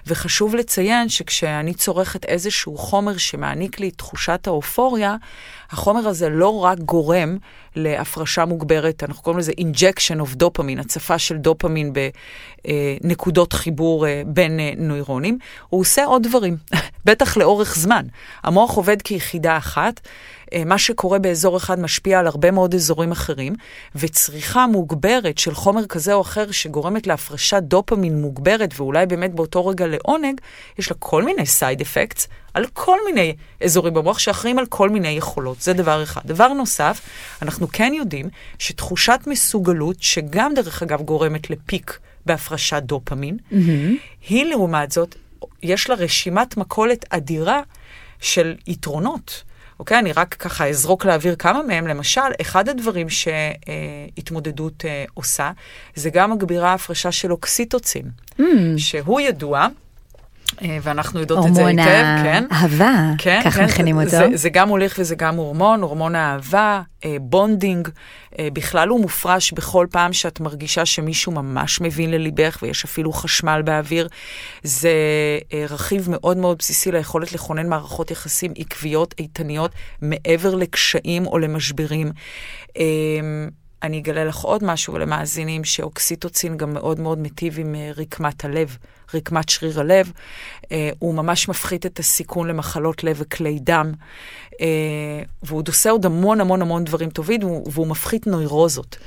[0.07, 5.15] וחשוב לציין שכשאני צורכת איזשהו חומר שמעניק לי תחושת האופוריה,
[5.69, 7.37] החומר הזה לא רק גורם
[7.75, 11.93] להפרשה מוגברת, אנחנו קוראים לזה injection of dopamine, הצפה של דופמין
[13.03, 15.37] בנקודות חיבור אה, בין אה, נוירונים,
[15.69, 16.57] הוא עושה עוד דברים,
[17.05, 18.05] בטח לאורך זמן.
[18.43, 19.99] המוח עובד כיחידה אחת.
[20.53, 23.55] אה, מה שקורה באזור אחד משפיע על הרבה מאוד אזורים אחרים,
[23.95, 29.87] וצריכה מוגברת של חומר כזה או אחר שגורמת להפרשת דופמין מוגברת, ואולי באמת באותו רגע
[29.87, 30.41] לעונג,
[30.79, 35.07] יש לה כל מיני סייד אפקטס על כל מיני אזורים במוח שאחראים על כל מיני
[35.07, 35.61] יכולות.
[35.61, 36.21] זה דבר אחד.
[36.25, 37.01] דבר נוסף,
[37.41, 43.55] אנחנו כן יודעים שתחושת מסוגלות, שגם דרך אגב גורמת לפיק בהפרשת דופמין, mm-hmm.
[44.29, 45.15] היא לעומת זאת,
[45.63, 47.61] יש לה רשימת מכולת אדירה
[48.19, 49.43] של יתרונות.
[49.79, 49.99] אוקיי?
[49.99, 51.87] אני רק ככה אזרוק להעביר כמה מהם.
[51.87, 55.51] למשל, אחד הדברים שהתמודדות אה, עושה,
[55.95, 58.05] זה גם מגבירה הפרשה של אוקסיטוצין,
[58.39, 58.43] mm.
[58.77, 59.67] שהוא ידוע.
[60.61, 62.43] אה, ואנחנו יודעות את זה היטב, כן.
[62.43, 64.09] הורמון האהבה, כן, כך כן, מכנים אותו.
[64.09, 67.89] זה, זה גם מוליך וזה גם הורמון, הורמון האהבה, אה, bonding.
[68.39, 73.61] אה, בכלל הוא מופרש בכל פעם שאת מרגישה שמישהו ממש מבין לליבך ויש אפילו חשמל
[73.65, 74.07] באוויר.
[74.63, 74.91] זה
[75.69, 82.11] רכיב מאוד מאוד בסיסי ליכולת לכונן מערכות יחסים עקביות, איתניות, מעבר לקשיים או למשברים.
[83.83, 88.77] אני אגלה לך עוד משהו למאזינים, שאוקסיטוצין גם מאוד מאוד מיטיב עם רקמת הלב.
[89.13, 90.11] רקמת שריר הלב,
[90.71, 93.91] אה, הוא ממש מפחית את הסיכון למחלות לב וכלי דם,
[94.61, 98.97] אה, והוא עושה עוד המון המון המון דברים טובים, והוא, והוא מפחית נוירוזות.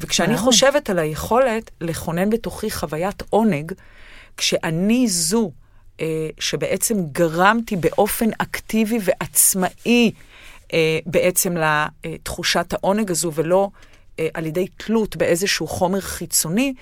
[0.00, 3.72] וכשאני חושבת על היכולת לכונן בתוכי חוויית עונג,
[4.36, 5.50] כשאני זו
[6.00, 10.12] אה, שבעצם גרמתי באופן אקטיבי ועצמאי
[10.72, 11.54] אה, בעצם
[12.04, 13.93] לתחושת העונג הזו, ולא אה,
[14.34, 16.74] על ידי תלות באיזשהו חומר חיצוני,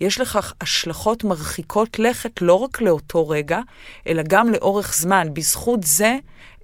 [0.00, 3.60] יש לכך השלכות מרחיקות לכת לא רק לאותו רגע,
[4.06, 5.28] אלא גם לאורך זמן.
[5.32, 6.16] בזכות זה,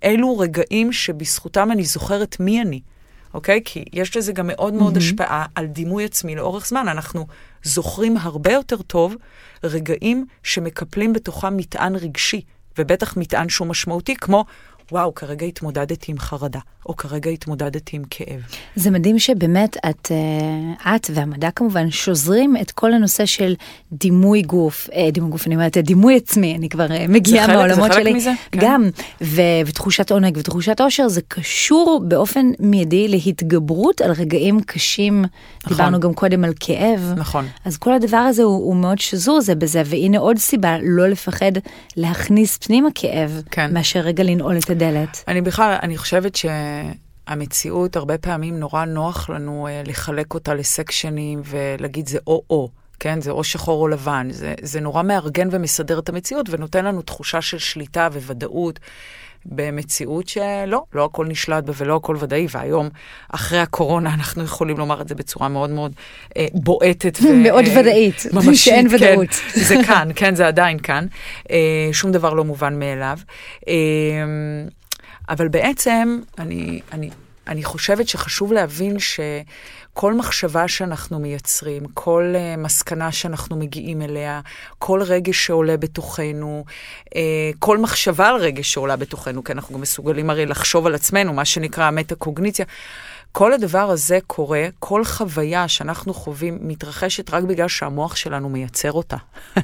[0.05, 2.81] אלו רגעים שבזכותם אני זוכרת מי אני.
[3.35, 3.61] אוקיי?
[3.65, 4.99] כי יש לזה גם מאוד מאוד mm-hmm.
[4.99, 6.89] השפעה על דימוי עצמי לאורך זמן.
[6.89, 7.27] אנחנו
[7.63, 9.15] זוכרים הרבה יותר טוב
[9.65, 12.41] רגעים שמקפלים בתוכם מטען רגשי,
[12.79, 14.45] ובטח מטען שהוא משמעותי, כמו
[14.93, 18.41] וואו, כרגע התמודדתי עם חרדה, או כרגע התמודדתי עם כאב.
[18.77, 23.55] זה מדהים שבאמת את, אה, את והמדע כמובן שוזרים את כל הנושא של
[23.93, 28.03] דימוי גוף, אה, דימוי גוף, אני אומרת, דימוי עצמי, אני כבר אה, מגיעה מהעולמות שלי.
[28.03, 28.33] זה חלק מזה?
[28.53, 28.59] כן.
[28.63, 28.89] גם,
[29.21, 35.23] ו, ותחושת עונג ותחושת עושר, זה קשור באופן מיידי להתגברות על רגעים קשים.
[35.23, 35.77] נכון.
[35.77, 37.13] דיברנו גם קודם על כאב.
[37.17, 37.47] נכון.
[37.65, 41.53] אז כל הדבר הזה הוא, הוא מאוד שזור זה בזה, והנה עוד סיבה לא לפחד
[41.97, 43.75] להכניס פנימה כאב, כן.
[43.75, 45.25] מאשר רגע לנעול את הדלת.
[45.29, 52.07] אני בכלל, אני חושבת שהמציאות, הרבה פעמים נורא נוח לנו uh, לחלק אותה לסקשנים ולהגיד
[52.07, 52.71] זה או-או.
[53.01, 57.03] כן, זה או שחור או לבן, זה, זה נורא מארגן ומסדר את המציאות ונותן לנו
[57.03, 58.81] תחושה של שליטה וודאות
[59.49, 62.89] במציאות שלא, לא הכל נשלט בה ולא הכל ודאי, והיום,
[63.33, 65.93] אחרי הקורונה, אנחנו יכולים לומר את זה בצורה מאוד מאוד
[66.37, 67.19] אה, בועטת.
[67.23, 69.29] ו, מאוד אה, ודאית, ממשית, שאין כן, ודאות.
[69.69, 71.07] זה כאן, כן, זה עדיין כאן.
[71.51, 73.19] אה, שום דבר לא מובן מאליו.
[73.69, 73.75] אה,
[75.29, 77.11] אבל בעצם, אני, אני
[77.49, 84.41] אני חושבת שחשוב להבין שכל מחשבה שאנחנו מייצרים, כל uh, מסקנה שאנחנו מגיעים אליה,
[84.79, 86.65] כל רגש שעולה בתוכנו,
[87.05, 87.13] uh,
[87.59, 91.45] כל מחשבה על רגש שעולה בתוכנו, כי אנחנו גם מסוגלים הרי לחשוב על עצמנו, מה
[91.45, 92.65] שנקרא המטה-קוגניציה.
[93.33, 99.17] כל הדבר הזה קורה, כל חוויה שאנחנו חווים מתרחשת רק בגלל שהמוח שלנו מייצר אותה.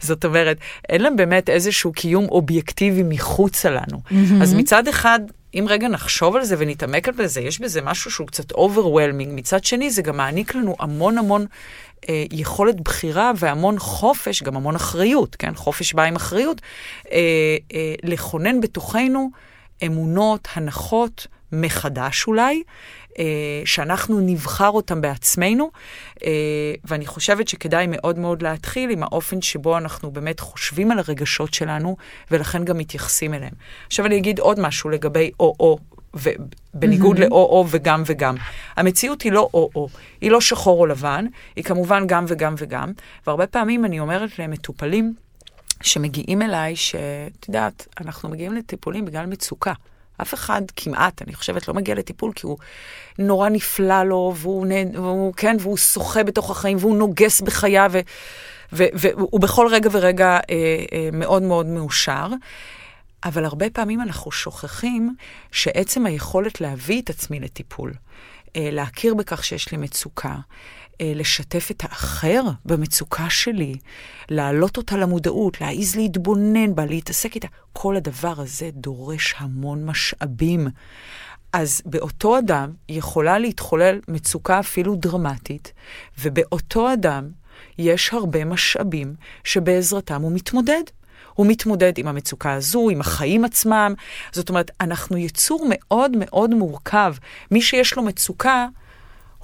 [0.00, 0.56] זאת אומרת,
[0.88, 3.98] אין להם באמת איזשהו קיום אובייקטיבי מחוצה לנו.
[4.10, 4.42] Mm-hmm.
[4.42, 5.20] אז מצד אחד,
[5.54, 9.28] אם רגע נחשוב על זה ונתעמק על זה, יש בזה משהו שהוא קצת overwhelming.
[9.28, 11.46] מצד שני, זה גם מעניק לנו המון המון
[12.08, 15.54] אה, יכולת בחירה והמון חופש, גם המון אחריות, כן?
[15.54, 16.60] חופש בא עם אחריות,
[17.12, 17.18] אה,
[17.74, 19.30] אה, לכונן בתוכנו
[19.86, 21.26] אמונות, הנחות,
[21.60, 22.62] מחדש אולי,
[23.18, 23.24] אה,
[23.64, 25.70] שאנחנו נבחר אותם בעצמנו,
[26.24, 26.30] אה,
[26.84, 31.96] ואני חושבת שכדאי מאוד מאוד להתחיל עם האופן שבו אנחנו באמת חושבים על הרגשות שלנו,
[32.30, 33.54] ולכן גם מתייחסים אליהם.
[33.86, 35.78] עכשיו אני אגיד עוד משהו לגבי או-או.
[36.14, 37.20] ובניגוד mm-hmm.
[37.20, 38.34] לאו-או וגם וגם.
[38.76, 39.88] המציאות היא לא או-או,
[40.20, 42.92] היא לא שחור או לבן, היא כמובן גם וגם וגם,
[43.26, 45.14] והרבה פעמים אני אומרת למטופלים
[45.82, 49.72] שמגיעים אליי, שאת יודעת, אנחנו מגיעים לטיפולים בגלל מצוקה.
[50.22, 52.58] אף אחד כמעט, אני חושבת, לא מגיע לטיפול כי הוא
[53.18, 57.98] נורא נפלא לו, והוא, והוא כן, והוא שוחה בתוך החיים, והוא נוגס בחייו, ו,
[58.72, 60.40] ו, והוא בכל רגע ורגע אה,
[60.92, 62.26] אה, מאוד מאוד מאושר.
[63.24, 65.14] אבל הרבה פעמים אנחנו שוכחים
[65.52, 67.92] שעצם היכולת להביא את עצמי לטיפול,
[68.56, 70.36] אה, להכיר בכך שיש לי מצוקה,
[71.02, 73.74] לשתף את האחר במצוקה שלי,
[74.28, 77.48] להעלות אותה למודעות, להעיז להתבונן בה, להתעסק איתה.
[77.72, 80.68] כל הדבר הזה דורש המון משאבים.
[81.52, 85.72] אז באותו אדם יכולה להתחולל מצוקה אפילו דרמטית,
[86.18, 87.30] ובאותו אדם
[87.78, 90.82] יש הרבה משאבים שבעזרתם הוא מתמודד.
[91.34, 93.94] הוא מתמודד עם המצוקה הזו, עם החיים עצמם.
[94.32, 97.14] זאת אומרת, אנחנו יצור מאוד מאוד מורכב.
[97.50, 98.66] מי שיש לו מצוקה,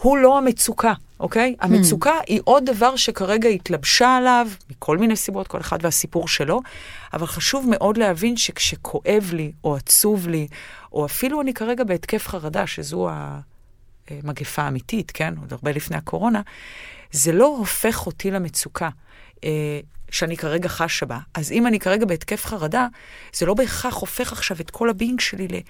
[0.01, 0.93] הוא לא המצוקה.
[1.21, 1.57] אוקיי?
[1.61, 1.65] Hmm.
[1.65, 6.61] המצוקה היא עוד דבר שכרגע התלבשה עליו, מכל מיני סיבות, כל אחד והסיפור שלו,
[7.13, 10.49] אבל חשוב מאוד להבין שכשכואב לי, או עצוב לי,
[10.93, 13.09] או אפילו אני כרגע בהתקף חרדה, שזו
[14.11, 15.35] המגפה האמיתית, כן?
[15.41, 16.41] עוד הרבה לפני הקורונה,
[17.13, 18.89] זה לא הופך אותי למצוקה.
[19.45, 21.19] אה, שאני כרגע חשה בה.
[21.35, 22.87] אז אם אני כרגע בהתקף חרדה,
[23.33, 25.63] זה לא בהכרח הופך עכשיו את כל הבינג שלי.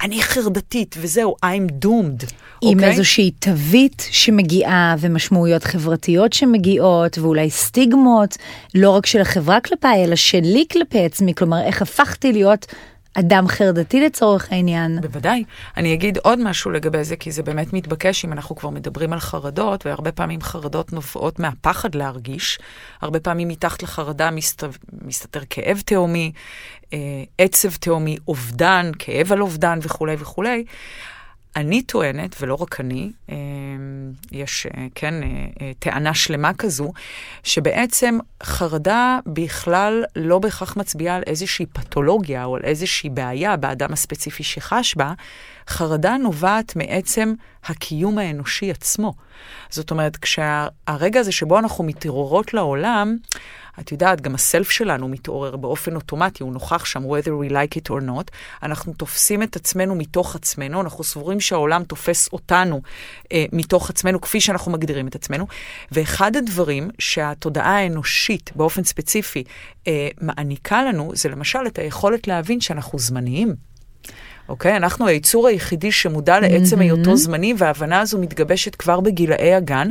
[0.00, 2.32] אני חרדתית, וזהו, I'm doomed.
[2.62, 2.72] עם okay?
[2.72, 2.90] אוקיי?
[2.90, 8.36] איזושהי תווית שמגיעה, ומשמעויות חברתיות שמגיעות, ואולי סטיגמות,
[8.74, 12.66] לא רק של החברה כלפיי, אלא שלי כלפי עצמי, כלומר, איך הפכתי להיות
[13.18, 15.00] אדם חרדתי לצורך העניין.
[15.00, 15.44] בוודאי.
[15.76, 19.20] אני אגיד עוד משהו לגבי זה, כי זה באמת מתבקש אם אנחנו כבר מדברים על
[19.20, 22.58] חרדות, והרבה פעמים חרדות נובעות מהפחד להרגיש.
[23.00, 24.64] הרבה פעמים מתחת לחרדה מסת...
[25.02, 26.32] מסתתר כאב תהומי,
[26.92, 26.98] אה,
[27.38, 30.64] עצב תהומי, אובדן, כאב על אובדן וכולי וכולי.
[31.56, 33.36] אני טוענת, ולא רק אני, אה,
[34.32, 36.92] יש, אה, כן, אה, טענה שלמה כזו,
[37.42, 44.42] שבעצם חרדה בכלל לא בהכרח מצביעה על איזושהי פתולוגיה או על איזושהי בעיה באדם הספציפי
[44.42, 45.12] שחש בה,
[45.68, 49.14] חרדה נובעת מעצם הקיום האנושי עצמו.
[49.70, 53.16] זאת אומרת, כשהרגע הזה שבו אנחנו מתעוררות לעולם,
[53.80, 57.90] את יודעת, גם הסלף שלנו מתעורר באופן אוטומטי, הוא נוכח שם, whether we like it
[57.90, 58.30] or not.
[58.62, 62.82] אנחנו תופסים את עצמנו מתוך עצמנו, אנחנו סבורים שהעולם תופס אותנו
[63.32, 65.46] אה, מתוך עצמנו, כפי שאנחנו מגדירים את עצמנו.
[65.92, 69.44] ואחד הדברים שהתודעה האנושית, באופן ספציפי,
[69.86, 73.73] אה, מעניקה לנו, זה למשל את היכולת להבין שאנחנו זמניים.
[74.48, 74.72] אוקיי?
[74.72, 76.82] Okay, אנחנו היצור היחידי שמודע לעצם mm-hmm.
[76.82, 79.88] היותו זמני, וההבנה הזו מתגבשת כבר בגילאי הגן,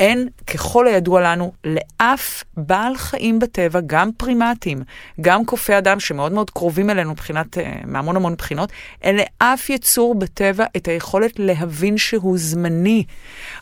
[0.00, 4.82] אין, ככל הידוע לנו, לאף בעל חיים בטבע, גם פרימטים,
[5.20, 10.14] גם קופי אדם שמאוד מאוד קרובים אלינו מבחינת, אה, מהמון המון בחינות, אין לאף יצור
[10.14, 13.04] בטבע את היכולת להבין שהוא זמני.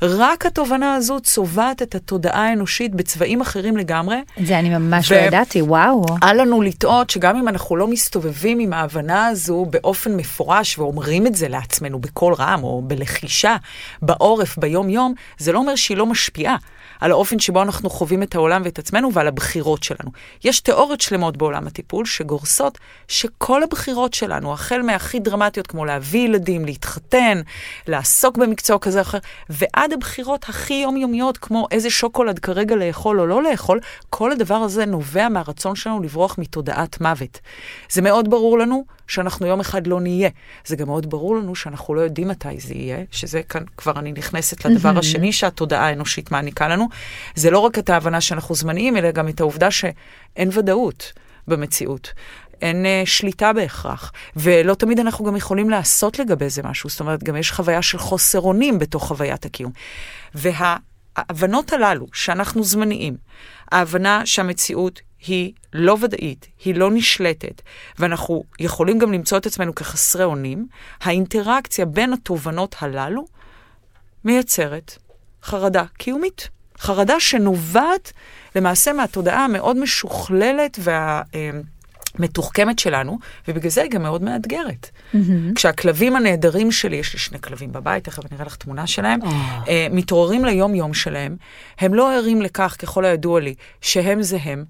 [0.03, 4.17] רק התובנה הזו צובעת את התודעה האנושית בצבעים אחרים לגמרי.
[4.45, 6.05] זה אני ממש ו- לא ידעתי, וואו.
[6.23, 11.35] אל לנו לטעות שגם אם אנחנו לא מסתובבים עם ההבנה הזו באופן מפורש ואומרים את
[11.35, 13.57] זה לעצמנו בקול רם או בלחישה,
[14.03, 16.28] בעורף, ביום-יום, זה לא אומר שהיא לא מש...
[16.29, 16.57] משפיעה
[17.01, 20.11] על האופן שבו אנחנו חווים את העולם ואת עצמנו ועל הבחירות שלנו.
[20.45, 26.65] יש תיאוריות שלמות בעולם הטיפול שגורסות שכל הבחירות שלנו, החל מהכי דרמטיות כמו להביא ילדים,
[26.65, 27.41] להתחתן,
[27.87, 29.19] לעסוק במקצוע כזה או אחר,
[29.51, 33.81] ועד הבחירות הכי יומיומיות כמו איזה שוקולד כרגע לאכול או לא לאכול,
[34.11, 37.41] כל הדבר הזה נובע מהרצון שלנו לברוח מתודעת מוות.
[37.91, 40.31] זה מאוד ברור לנו שאנחנו יום אחד לא נהיה.
[40.67, 44.13] זה גם מאוד ברור לנו שאנחנו לא יודעים מתי זה יהיה, שזה כאן כבר אני
[44.13, 46.88] נכנסת לדבר השני שהתודעה האנושית מעניקה לנו.
[47.35, 51.13] זה לא רק את ההבנה שאנחנו זמניים, אלא גם את העובדה שאין ודאות
[51.49, 52.13] במציאות.
[52.63, 57.25] אין uh, שליטה בהכרח, ולא תמיד אנחנו גם יכולים לעשות לגבי זה משהו, זאת אומרת,
[57.25, 59.73] גם יש חוויה של חוסר אונים בתוך חוויית הקיום.
[60.35, 63.17] וההבנות הללו, שאנחנו זמניים,
[63.73, 67.63] ההבנה שהמציאות היא לא ודאית, היא לא נשלטת,
[67.99, 70.67] ואנחנו יכולים גם למצוא את עצמנו כחסרי אונים,
[71.01, 73.25] האינטראקציה בין התובנות הללו
[74.25, 74.99] מייצרת
[75.43, 76.49] חרדה קיומית.
[76.81, 78.13] חרדה שנובעת
[78.57, 80.79] למעשה מהתודעה המאוד משוכללת
[82.19, 84.91] והמתוחכמת שלנו, ובגלל זה היא גם מאוד מאתגרת.
[84.91, 85.19] Mm-hmm.
[85.55, 89.27] כשהכלבים הנהדרים שלי, יש לי שני כלבים בבית, תכף אני אראה לך תמונה שלהם, oh.
[89.27, 91.37] uh, מתעוררים ליום-יום שלהם,
[91.79, 94.65] הם לא ערים לכך, ככל הידוע לי, שהם זה הם,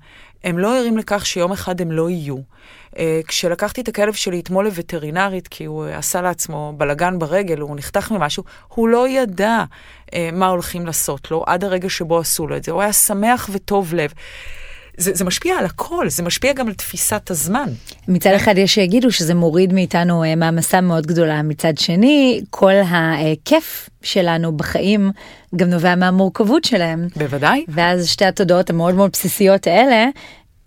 [0.44, 2.36] הם לא ערים לכך שיום אחד הם לא יהיו.
[2.36, 8.10] Uh, כשלקחתי את הכלב שלי אתמול לווטרינרית, כי הוא עשה לעצמו בלגן ברגל, הוא נחתך
[8.10, 9.64] ממשהו, הוא לא ידע
[10.06, 12.72] uh, מה הולכים לעשות לו עד הרגע שבו עשו לו את זה.
[12.72, 14.12] הוא היה שמח וטוב לב.
[14.98, 17.68] זה, זה משפיע על הכל, זה משפיע גם על תפיסת הזמן.
[18.08, 23.88] מצד אחד יש שיגידו שזה מוריד מאיתנו uh, מעמסה מאוד גדולה, מצד שני, כל הכיף
[24.02, 25.10] שלנו בחיים
[25.56, 27.08] גם נובע מהמורכבות שלהם.
[27.16, 27.64] בוודאי.
[27.68, 30.06] ואז שתי התודעות המאוד מאוד בסיסיות האלה,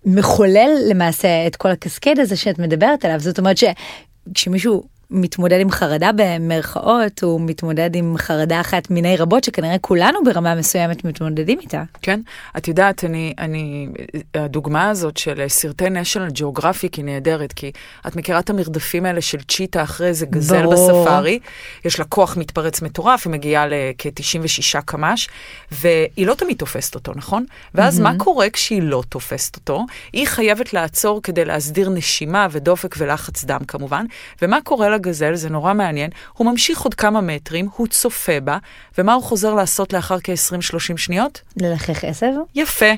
[0.05, 3.19] מחולל למעשה את כל הקסקד הזה שאת מדברת עליו.
[3.19, 9.77] זאת אומרת שכשמישהו מתמודד עם חרדה במרכאות, הוא מתמודד עם חרדה אחת מיני רבות שכנראה
[9.77, 11.83] כולנו ברמה מסוימת מתמודדים איתה.
[12.01, 12.21] כן,
[12.57, 13.87] את יודעת, אני, אני,
[14.35, 17.71] הדוגמה הזאת של סרטי national geographic היא נהדרת, כי
[18.07, 21.01] את מכירה את המרדפים האלה של צ'יטה אחרי איזה גזל ברור.
[21.01, 21.39] בספארי,
[21.85, 25.27] יש לה כוח מתפרץ מטורף, היא מגיעה לכ-96 קמ"ש,
[25.71, 27.45] והיא לא תמיד תופסת אותו, נכון?
[27.75, 28.03] ואז mm-hmm.
[28.03, 29.85] מה קורה כשהיא לא תופסת אותו?
[30.13, 34.05] היא חייבת לעצור כדי להסדיר נשימה ודופק ולחץ דם כמובן,
[34.41, 38.57] ומה קורה לה הגזל, זה נורא מעניין, הוא ממשיך עוד כמה מטרים, הוא צופה בה,
[38.97, 41.41] ומה הוא חוזר לעשות לאחר כ-20-30 שניות?
[41.57, 42.31] ללחך עשב?
[42.55, 42.93] יפה.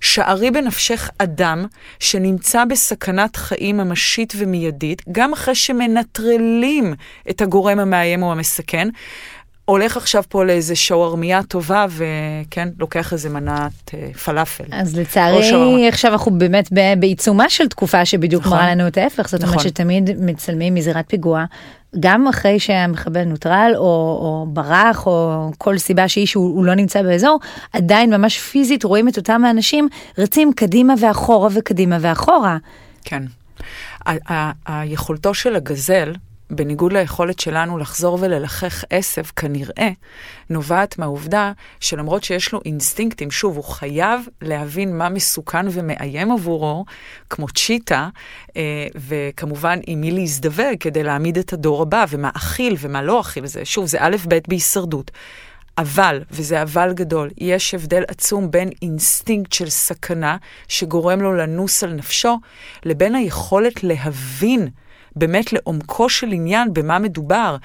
[0.00, 1.66] שערי בנפשך אדם
[1.98, 6.94] שנמצא בסכנת חיים ממשית ומיידית, גם אחרי שמנטרלים
[7.30, 8.88] את הגורם המאיים או המסכן,
[9.66, 14.64] הולך עכשיו פה לאיזה שווארמיה טובה, וכן, לוקח איזה מנת אה, פלאפל.
[14.70, 18.58] אז לצערי, עכשיו אנחנו באמת בעיצומה של תקופה שבדיוק נכון.
[18.58, 19.28] מראה לנו את ההפך.
[19.28, 19.54] זאת נכון.
[19.54, 21.44] אומרת שתמיד מצלמים מזירת פיגוע,
[22.00, 27.40] גם אחרי שהמחבל נוטרל, או, או ברח, או כל סיבה שהיא שהוא לא נמצא באזור,
[27.72, 32.56] עדיין ממש פיזית רואים את אותם האנשים רצים קדימה ואחורה וקדימה ואחורה.
[33.04, 33.22] כן.
[34.66, 36.12] היכולתו של הגזל,
[36.50, 39.90] בניגוד ליכולת שלנו לחזור וללחך עשב, כנראה,
[40.50, 46.84] נובעת מהעובדה שלמרות שיש לו אינסטינקטים, שוב, הוא חייב להבין מה מסוכן ומאיים עבורו,
[47.30, 48.08] כמו צ'יטה,
[48.56, 53.46] אה, וכמובן עם מי להזדווג כדי להעמיד את הדור הבא, ומה אכיל ומה לא אכיל,
[53.46, 55.10] זה, שוב, זה א' ב' בהישרדות.
[55.78, 60.36] אבל, וזה אבל גדול, יש הבדל עצום בין אינסטינקט של סכנה
[60.68, 62.38] שגורם לו לנוס על נפשו,
[62.84, 64.68] לבין היכולת להבין
[65.16, 67.56] באמת לעומקו של עניין במה מדובר,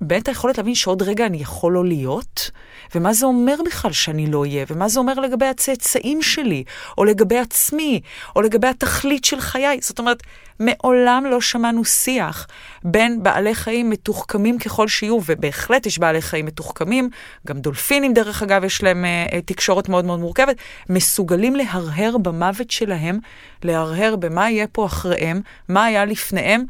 [0.00, 2.50] באמת היכולת להבין שעוד רגע אני יכול לא להיות,
[2.94, 6.64] ומה זה אומר בכלל שאני לא אהיה, ומה זה אומר לגבי הצאצאים שלי,
[6.98, 8.00] או לגבי עצמי,
[8.36, 9.78] או לגבי התכלית של חיי.
[9.82, 10.22] זאת אומרת,
[10.60, 12.46] מעולם לא שמענו שיח
[12.84, 17.10] בין בעלי חיים מתוחכמים ככל שיהיו, ובהחלט יש בעלי חיים מתוחכמים,
[17.46, 20.56] גם דולפינים דרך אגב יש להם אה, אה תקשורת מאוד מאוד מורכבת,
[20.88, 23.18] מסוגלים להרהר במוות שלהם,
[23.64, 26.64] להרהר במה יהיה פה אחריהם, מה היה לפניהם.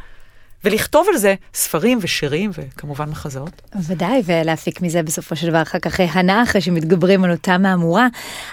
[0.65, 3.63] ולכתוב על זה ספרים ושירים וכמובן מחזות.
[3.87, 8.07] ודאי, ולהפיק מזה בסופו של דבר אחר כך הנאה אחרי שמתגברים על אותה מהמורה.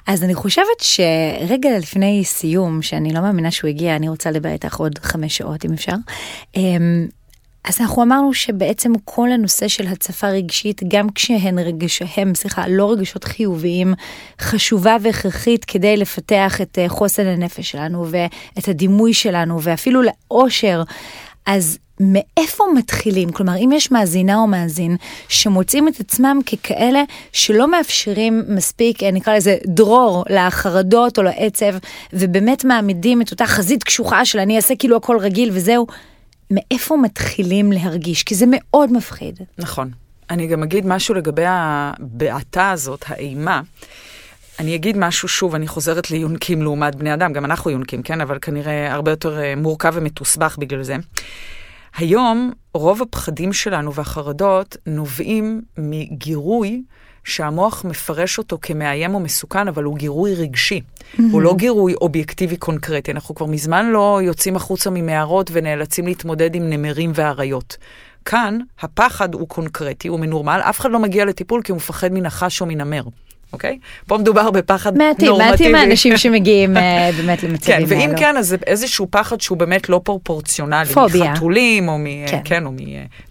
[0.08, 4.76] אז אני חושבת שרגע לפני סיום, שאני לא מאמינה שהוא הגיע, אני רוצה לדבר איתך
[4.76, 5.96] עוד חמש שעות אם אפשר.
[7.68, 13.24] אז אנחנו אמרנו שבעצם כל הנושא של הצפה רגשית, גם כשהן רגשיהם, סליחה, לא רגשות
[13.24, 13.94] חיוביים,
[14.42, 20.84] חשובה והכרחית כדי לפתח את אה, חוסן הנפש שלנו ואת הדימוי שלנו ואפילו לאושר.
[21.46, 23.32] אז מאיפה מתחילים?
[23.32, 24.98] כלומר, אם יש מאזינה או מאזין
[25.30, 31.76] שמוצאים את עצמם ככאלה שלא מאפשרים מספיק, אה, נקרא לזה דרור, לחרדות או לעצב,
[32.14, 35.88] ובאמת מעמידים את אותה חזית קשוחה של אני אעשה כאילו הכל רגיל וזהו,
[36.52, 38.24] מאיפה מתחילים להרגיש?
[38.24, 39.40] כי זה מאוד מפחיד.
[39.58, 39.92] נכון.
[40.30, 43.62] אני גם אגיד משהו לגבי הבעתה הזאת, האימה.
[44.60, 48.22] אני אגיד משהו, שוב, אני חוזרת ליונקים לעומת בני אדם, גם אנחנו יונקים, כן?
[48.22, 50.96] אבל כנראה הרבה יותר אה, מורכב ומתוסבך בגלל זה.
[51.98, 56.84] היום רוב הפחדים שלנו והחרדות נובעים מגירוי
[57.28, 60.82] שהמוח מפרש אותו כמאיים או מסוכן, אבל הוא גירוי רגשי.
[60.82, 61.22] Mm-hmm.
[61.32, 63.12] הוא לא גירוי אובייקטיבי קונקרטי.
[63.12, 67.78] אנחנו כבר מזמן לא יוצאים החוצה ממערות ונאלצים להתמודד עם נמרים ואריות.
[68.26, 72.62] כאן הפחד הוא קונקרטי, הוא מנורמל, אף אחד לא מגיע לטיפול כי הוא מפחד מנחש
[72.62, 73.04] או מנמר.
[73.54, 73.78] אוקיי?
[74.08, 75.52] פה מדובר בפחד מעטים, נורמטיבי.
[75.52, 78.18] מעטים האנשים שמגיעים אה, באמת כן, למצבים ואם האלו.
[78.18, 80.94] כן, אז זה איזשהו פחד שהוא באמת לא פרופורציונלי.
[80.94, 81.32] פוביה.
[81.32, 82.06] מחתולים, או מ...
[82.28, 82.40] כן.
[82.44, 82.72] כן, או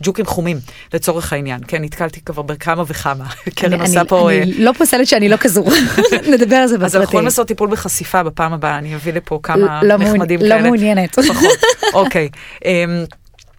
[0.01, 0.57] מג'וקים חומים,
[0.95, 1.61] לצורך העניין.
[1.69, 3.25] כן, נתקלתי כבר בכמה וכמה.
[3.57, 4.31] קרן עושה פה...
[4.31, 5.65] אה, אני לא פוסלת שאני לא כזו,
[6.33, 7.03] נדבר על זה אז אנחנו.
[7.03, 10.63] יכולים לעשות טיפול בחשיפה בפעם הבאה, אני אביא לפה כמה לא נחמדים לא כאלה.
[10.63, 11.19] מעוניינת.
[11.19, 11.59] פחות,
[11.95, 12.29] אוקיי.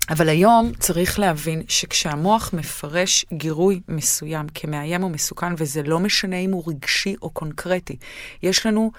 [0.09, 6.51] אבל היום צריך להבין שכשהמוח מפרש גירוי מסוים כמאיים או מסוכן, וזה לא משנה אם
[6.51, 7.95] הוא רגשי או קונקרטי,
[8.43, 8.91] יש לנו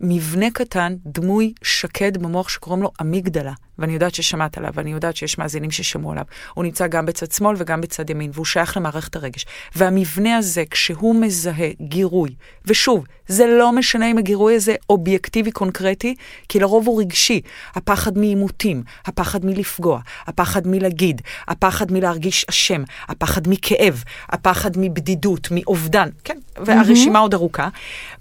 [0.00, 5.38] מבנה קטן, דמוי שקד במוח שקוראים לו אמיגדלה, ואני יודעת ששמעת עליו, ואני יודעת שיש
[5.38, 6.24] מאזינים ששמעו עליו.
[6.54, 9.46] הוא נמצא גם בצד שמאל וגם בצד ימין, והוא שייך למערכת הרגש.
[9.76, 16.14] והמבנה הזה, כשהוא מזהה גירוי, ושוב, זה לא משנה אם הגירוי הזה אובייקטיבי קונקרטי,
[16.48, 17.40] כי לרוב הוא רגשי.
[17.74, 26.38] הפחד מעימותים, הפחד מלפגוע, הפחד מלהגיד, הפחד מלהרגיש אשם, הפחד מכאב, הפחד מבדידות, מאובדן, כן,
[26.56, 27.68] והרשימה עוד ארוכה.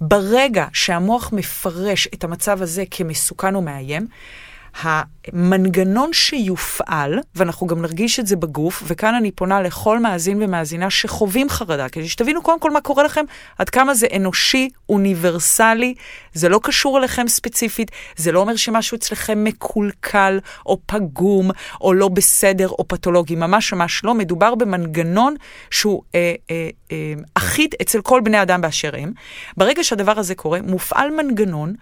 [0.01, 4.07] ברגע שהמוח מפרש את המצב הזה כמסוכן או מאיים,
[4.81, 11.49] המנגנון שיופעל, ואנחנו גם נרגיש את זה בגוף, וכאן אני פונה לכל מאזין ומאזינה שחווים
[11.49, 13.25] חרדה, כדי שתבינו קודם כל מה קורה לכם,
[13.57, 15.93] עד כמה זה אנושי, אוניברסלי,
[16.33, 21.51] זה לא קשור אליכם ספציפית, זה לא אומר שמשהו אצלכם מקולקל, או פגום,
[21.81, 25.35] או לא בסדר, או פתולוגי, ממש ממש לא, מדובר במנגנון
[25.71, 29.11] שהוא אה, אה, אה, אחיד אצל כל בני אדם באשר הם.
[29.57, 31.73] ברגע שהדבר הזה קורה, מופעל מנגנון,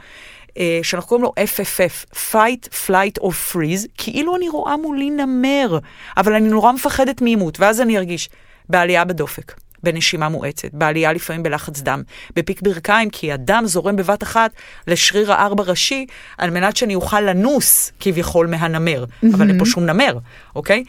[0.58, 5.80] אה, שאנחנו קוראים לו FFF, Fight, Flight or Freeze, כאילו אני רואה מולי נמר,
[6.18, 8.30] אבל אני נורא מפחדת מעימות, ואז אני ארגיש
[8.70, 12.04] בעלייה בדופק, בנשימה מואצת, בעלייה לפעמים בלחץ דם,
[12.36, 14.52] בפיק ברכיים, כי הדם זורם בבת אחת
[14.88, 16.06] לשריר הארבע ראשי,
[16.38, 20.18] על מנת שאני אוכל לנוס כביכול מהנמר, אבל אין פה שום נמר,
[20.56, 20.84] אוקיי?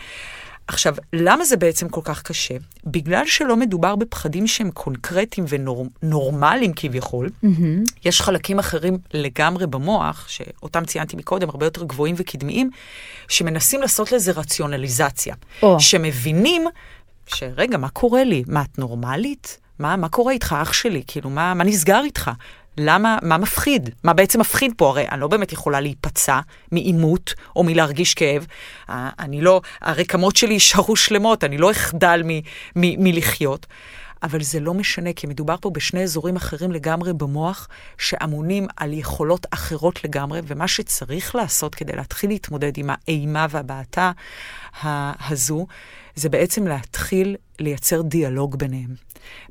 [0.73, 2.55] עכשיו, למה זה בעצם כל כך קשה?
[2.85, 7.31] בגלל שלא מדובר בפחדים שהם קונקרטיים ונורמליים כביכול,
[8.05, 12.71] יש חלקים אחרים לגמרי במוח, שאותם ציינתי מקודם, הרבה יותר גבוהים וקדמיים,
[13.29, 15.35] שמנסים לעשות לזה רציונליזציה.
[15.63, 15.81] או.
[15.81, 16.65] שמבינים
[17.27, 18.45] שרגע, מה קורה לי?
[18.47, 19.59] מה, את נורמלית?
[19.79, 21.03] מה, מה קורה איתך, אח שלי?
[21.07, 22.31] כאילו, מה, מה נסגר איתך?
[22.79, 23.91] למה, מה מפחיד?
[24.05, 24.89] מה בעצם מפחיד פה?
[24.89, 26.41] הרי אני לא באמת יכולה להיפצע
[26.73, 28.47] מעימות או מלהרגיש כאב.
[28.89, 32.39] אני לא, הרקמות שלי יישארו שלמות, אני לא אחדל מ,
[32.77, 33.67] מ, מלחיות.
[34.23, 37.69] אבל זה לא משנה, כי מדובר פה בשני אזורים אחרים לגמרי במוח,
[37.99, 44.13] שאמונים על יכולות אחרות לגמרי, ומה שצריך לעשות כדי להתחיל להתמודד עם האימה והבעתה
[44.83, 45.67] הזו,
[46.15, 48.95] זה בעצם להתחיל לייצר דיאלוג ביניהם.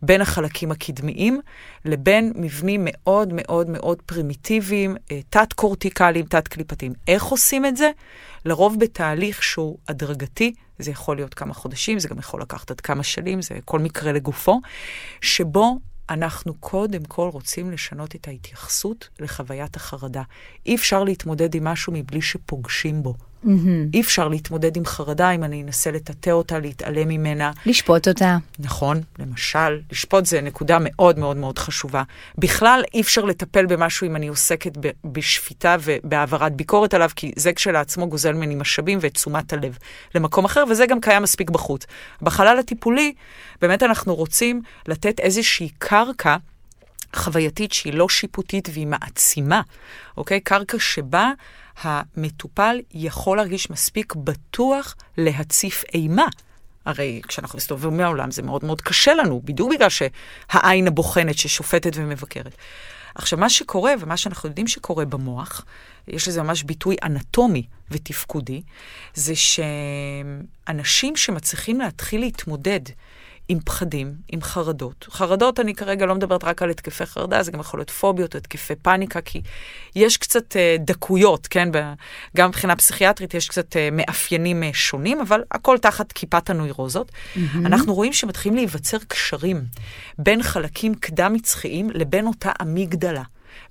[0.02, 1.42] בין החלקים הקדמיים
[1.86, 6.94] לבין מבנים מאוד מאוד מאוד פרימיטיביים, אה, תת-קורטיקליים, תת-קליפתיים.
[7.08, 7.92] איך עושים את זה?
[8.46, 13.04] לרוב בתהליך שהוא הדרגתי, זה יכול להיות כמה חודשים, זה גם יכול לקחת עד כמה
[13.04, 14.62] שנים, זה כל מקרה לגופו,
[15.22, 20.24] שבו אנחנו קודם כל רוצים לשנות את ההתייחסות לחוויית החרדה.
[20.66, 23.16] אי אפשר להתמודד עם משהו מבלי שפוגשים בו.
[23.94, 27.52] אי אפשר להתמודד עם חרדה אם אני אנסה לטאטא אותה, להתעלם ממנה.
[27.66, 28.38] לשפוט אותה.
[28.60, 32.04] נכון, למשל, לשפוט זה נקודה מאוד מאוד מאוד חשובה.
[32.38, 37.54] בכלל, אי אפשר לטפל במשהו אם אני עוסקת ב- בשפיטה ובהעברת ביקורת עליו, כי זה
[37.54, 39.78] כשלעצמו גוזל ממני משאבים ואת תשומת הלב
[40.16, 41.86] למקום אחר, וזה גם קיים מספיק בחוץ.
[42.22, 43.14] בחלל הטיפולי,
[43.62, 46.38] באמת אנחנו רוצים לתת איזושהי קרקע
[47.16, 49.62] חווייתית שהיא לא שיפוטית והיא מעצימה,
[50.18, 50.40] אוקיי?
[50.40, 51.32] קרקע שבה
[51.82, 56.28] המטופל יכול להרגיש מספיק בטוח להציף אימה.
[56.86, 62.56] הרי כשאנחנו מסתובבים מהעולם זה מאוד מאוד קשה לנו, בדיוק בגלל שהעין הבוחנת ששופטת ומבקרת.
[63.16, 65.66] עכשיו, מה שקורה, ומה שאנחנו יודעים שקורה במוח,
[66.08, 68.62] יש לזה ממש ביטוי אנטומי ותפקודי,
[69.14, 72.80] זה שאנשים שמצליחים להתחיל להתמודד
[73.50, 75.08] עם פחדים, עם חרדות.
[75.10, 78.76] חרדות, אני כרגע לא מדברת רק על התקפי חרדה, זה גם יכול להיות פוביות התקפי
[78.76, 79.42] פאניקה, כי
[79.96, 81.72] יש קצת אה, דקויות, כן?
[81.72, 81.94] ב-
[82.38, 87.12] גם מבחינה פסיכיאטרית יש קצת אה, מאפיינים אה, שונים, אבל הכל תחת כיפת הנוירוזות.
[87.12, 87.40] Mm-hmm.
[87.66, 89.64] אנחנו רואים שמתחילים להיווצר קשרים
[90.20, 93.24] בין חלקים קדם-מצחיים לבין אותה אמיגדלה.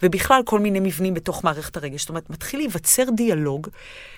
[0.03, 2.01] ובכלל כל מיני מבנים בתוך מערכת הרגש.
[2.01, 3.69] זאת אומרת, מתחיל להיווצר דיאלוג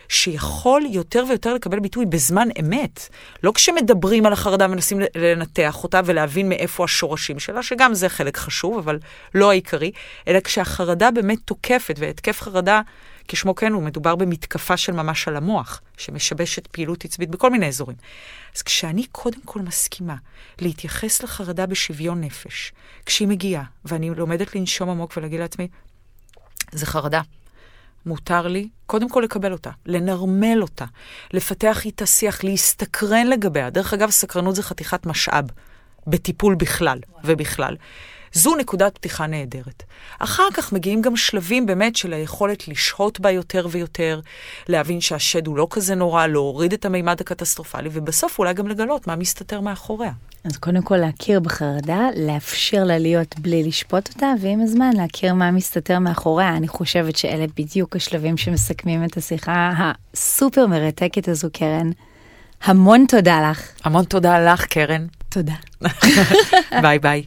[0.09, 3.09] שיכול יותר ויותר לקבל ביטוי בזמן אמת.
[3.43, 8.79] לא כשמדברים על החרדה ומנסים לנתח אותה ולהבין מאיפה השורשים שלה, שגם זה חלק חשוב,
[8.79, 8.99] אבל
[9.35, 9.91] לא העיקרי,
[10.29, 12.81] אלא כשהחרדה באמת תוקפת, והתקף חרדה,
[13.31, 17.97] כשמו כן הוא, מדובר במתקפה של ממש על המוח, שמשבשת פעילות עצבית בכל מיני אזורים.
[18.57, 20.17] אז כשאני קודם כל מסכימה
[20.61, 22.73] להתייחס לחרדה בשוויון נפש,
[23.07, 25.69] כשהיא מגיעה, ואני לומדת לנשום עמוק ולהגיד לעצמי,
[26.73, 27.21] זה חרדה.
[28.07, 30.85] מותר לי קודם כל לקבל אותה, לנרמל אותה,
[31.33, 33.71] לפתח איתה שיח, להסתקרן לגביה.
[33.71, 35.45] דרך אגב, סקרנות זה חתיכת משאב,
[36.07, 37.77] בטיפול בכלל ובכלל.
[38.33, 39.83] זו נקודת פתיחה נהדרת.
[40.19, 44.21] אחר כך מגיעים גם שלבים באמת של היכולת לשהות בה יותר ויותר,
[44.69, 49.17] להבין שהשד הוא לא כזה נורא, להוריד את המימד הקטסטרופלי, ובסוף אולי גם לגלות מה
[49.17, 50.13] מסתתר מאחוריה.
[50.45, 55.51] אז קודם כל להכיר בחרדה, לאפשר לה להיות בלי לשפוט אותה, ועם הזמן להכיר מה
[55.51, 56.57] מסתתר מאחוריה.
[56.57, 61.91] אני חושבת שאלה בדיוק השלבים שמסכמים את השיחה הסופר מרתקת הזו, קרן.
[62.63, 63.71] המון תודה לך.
[63.85, 65.07] המון תודה לך, קרן.
[65.29, 65.55] תודה.
[66.83, 67.23] ביי ביי.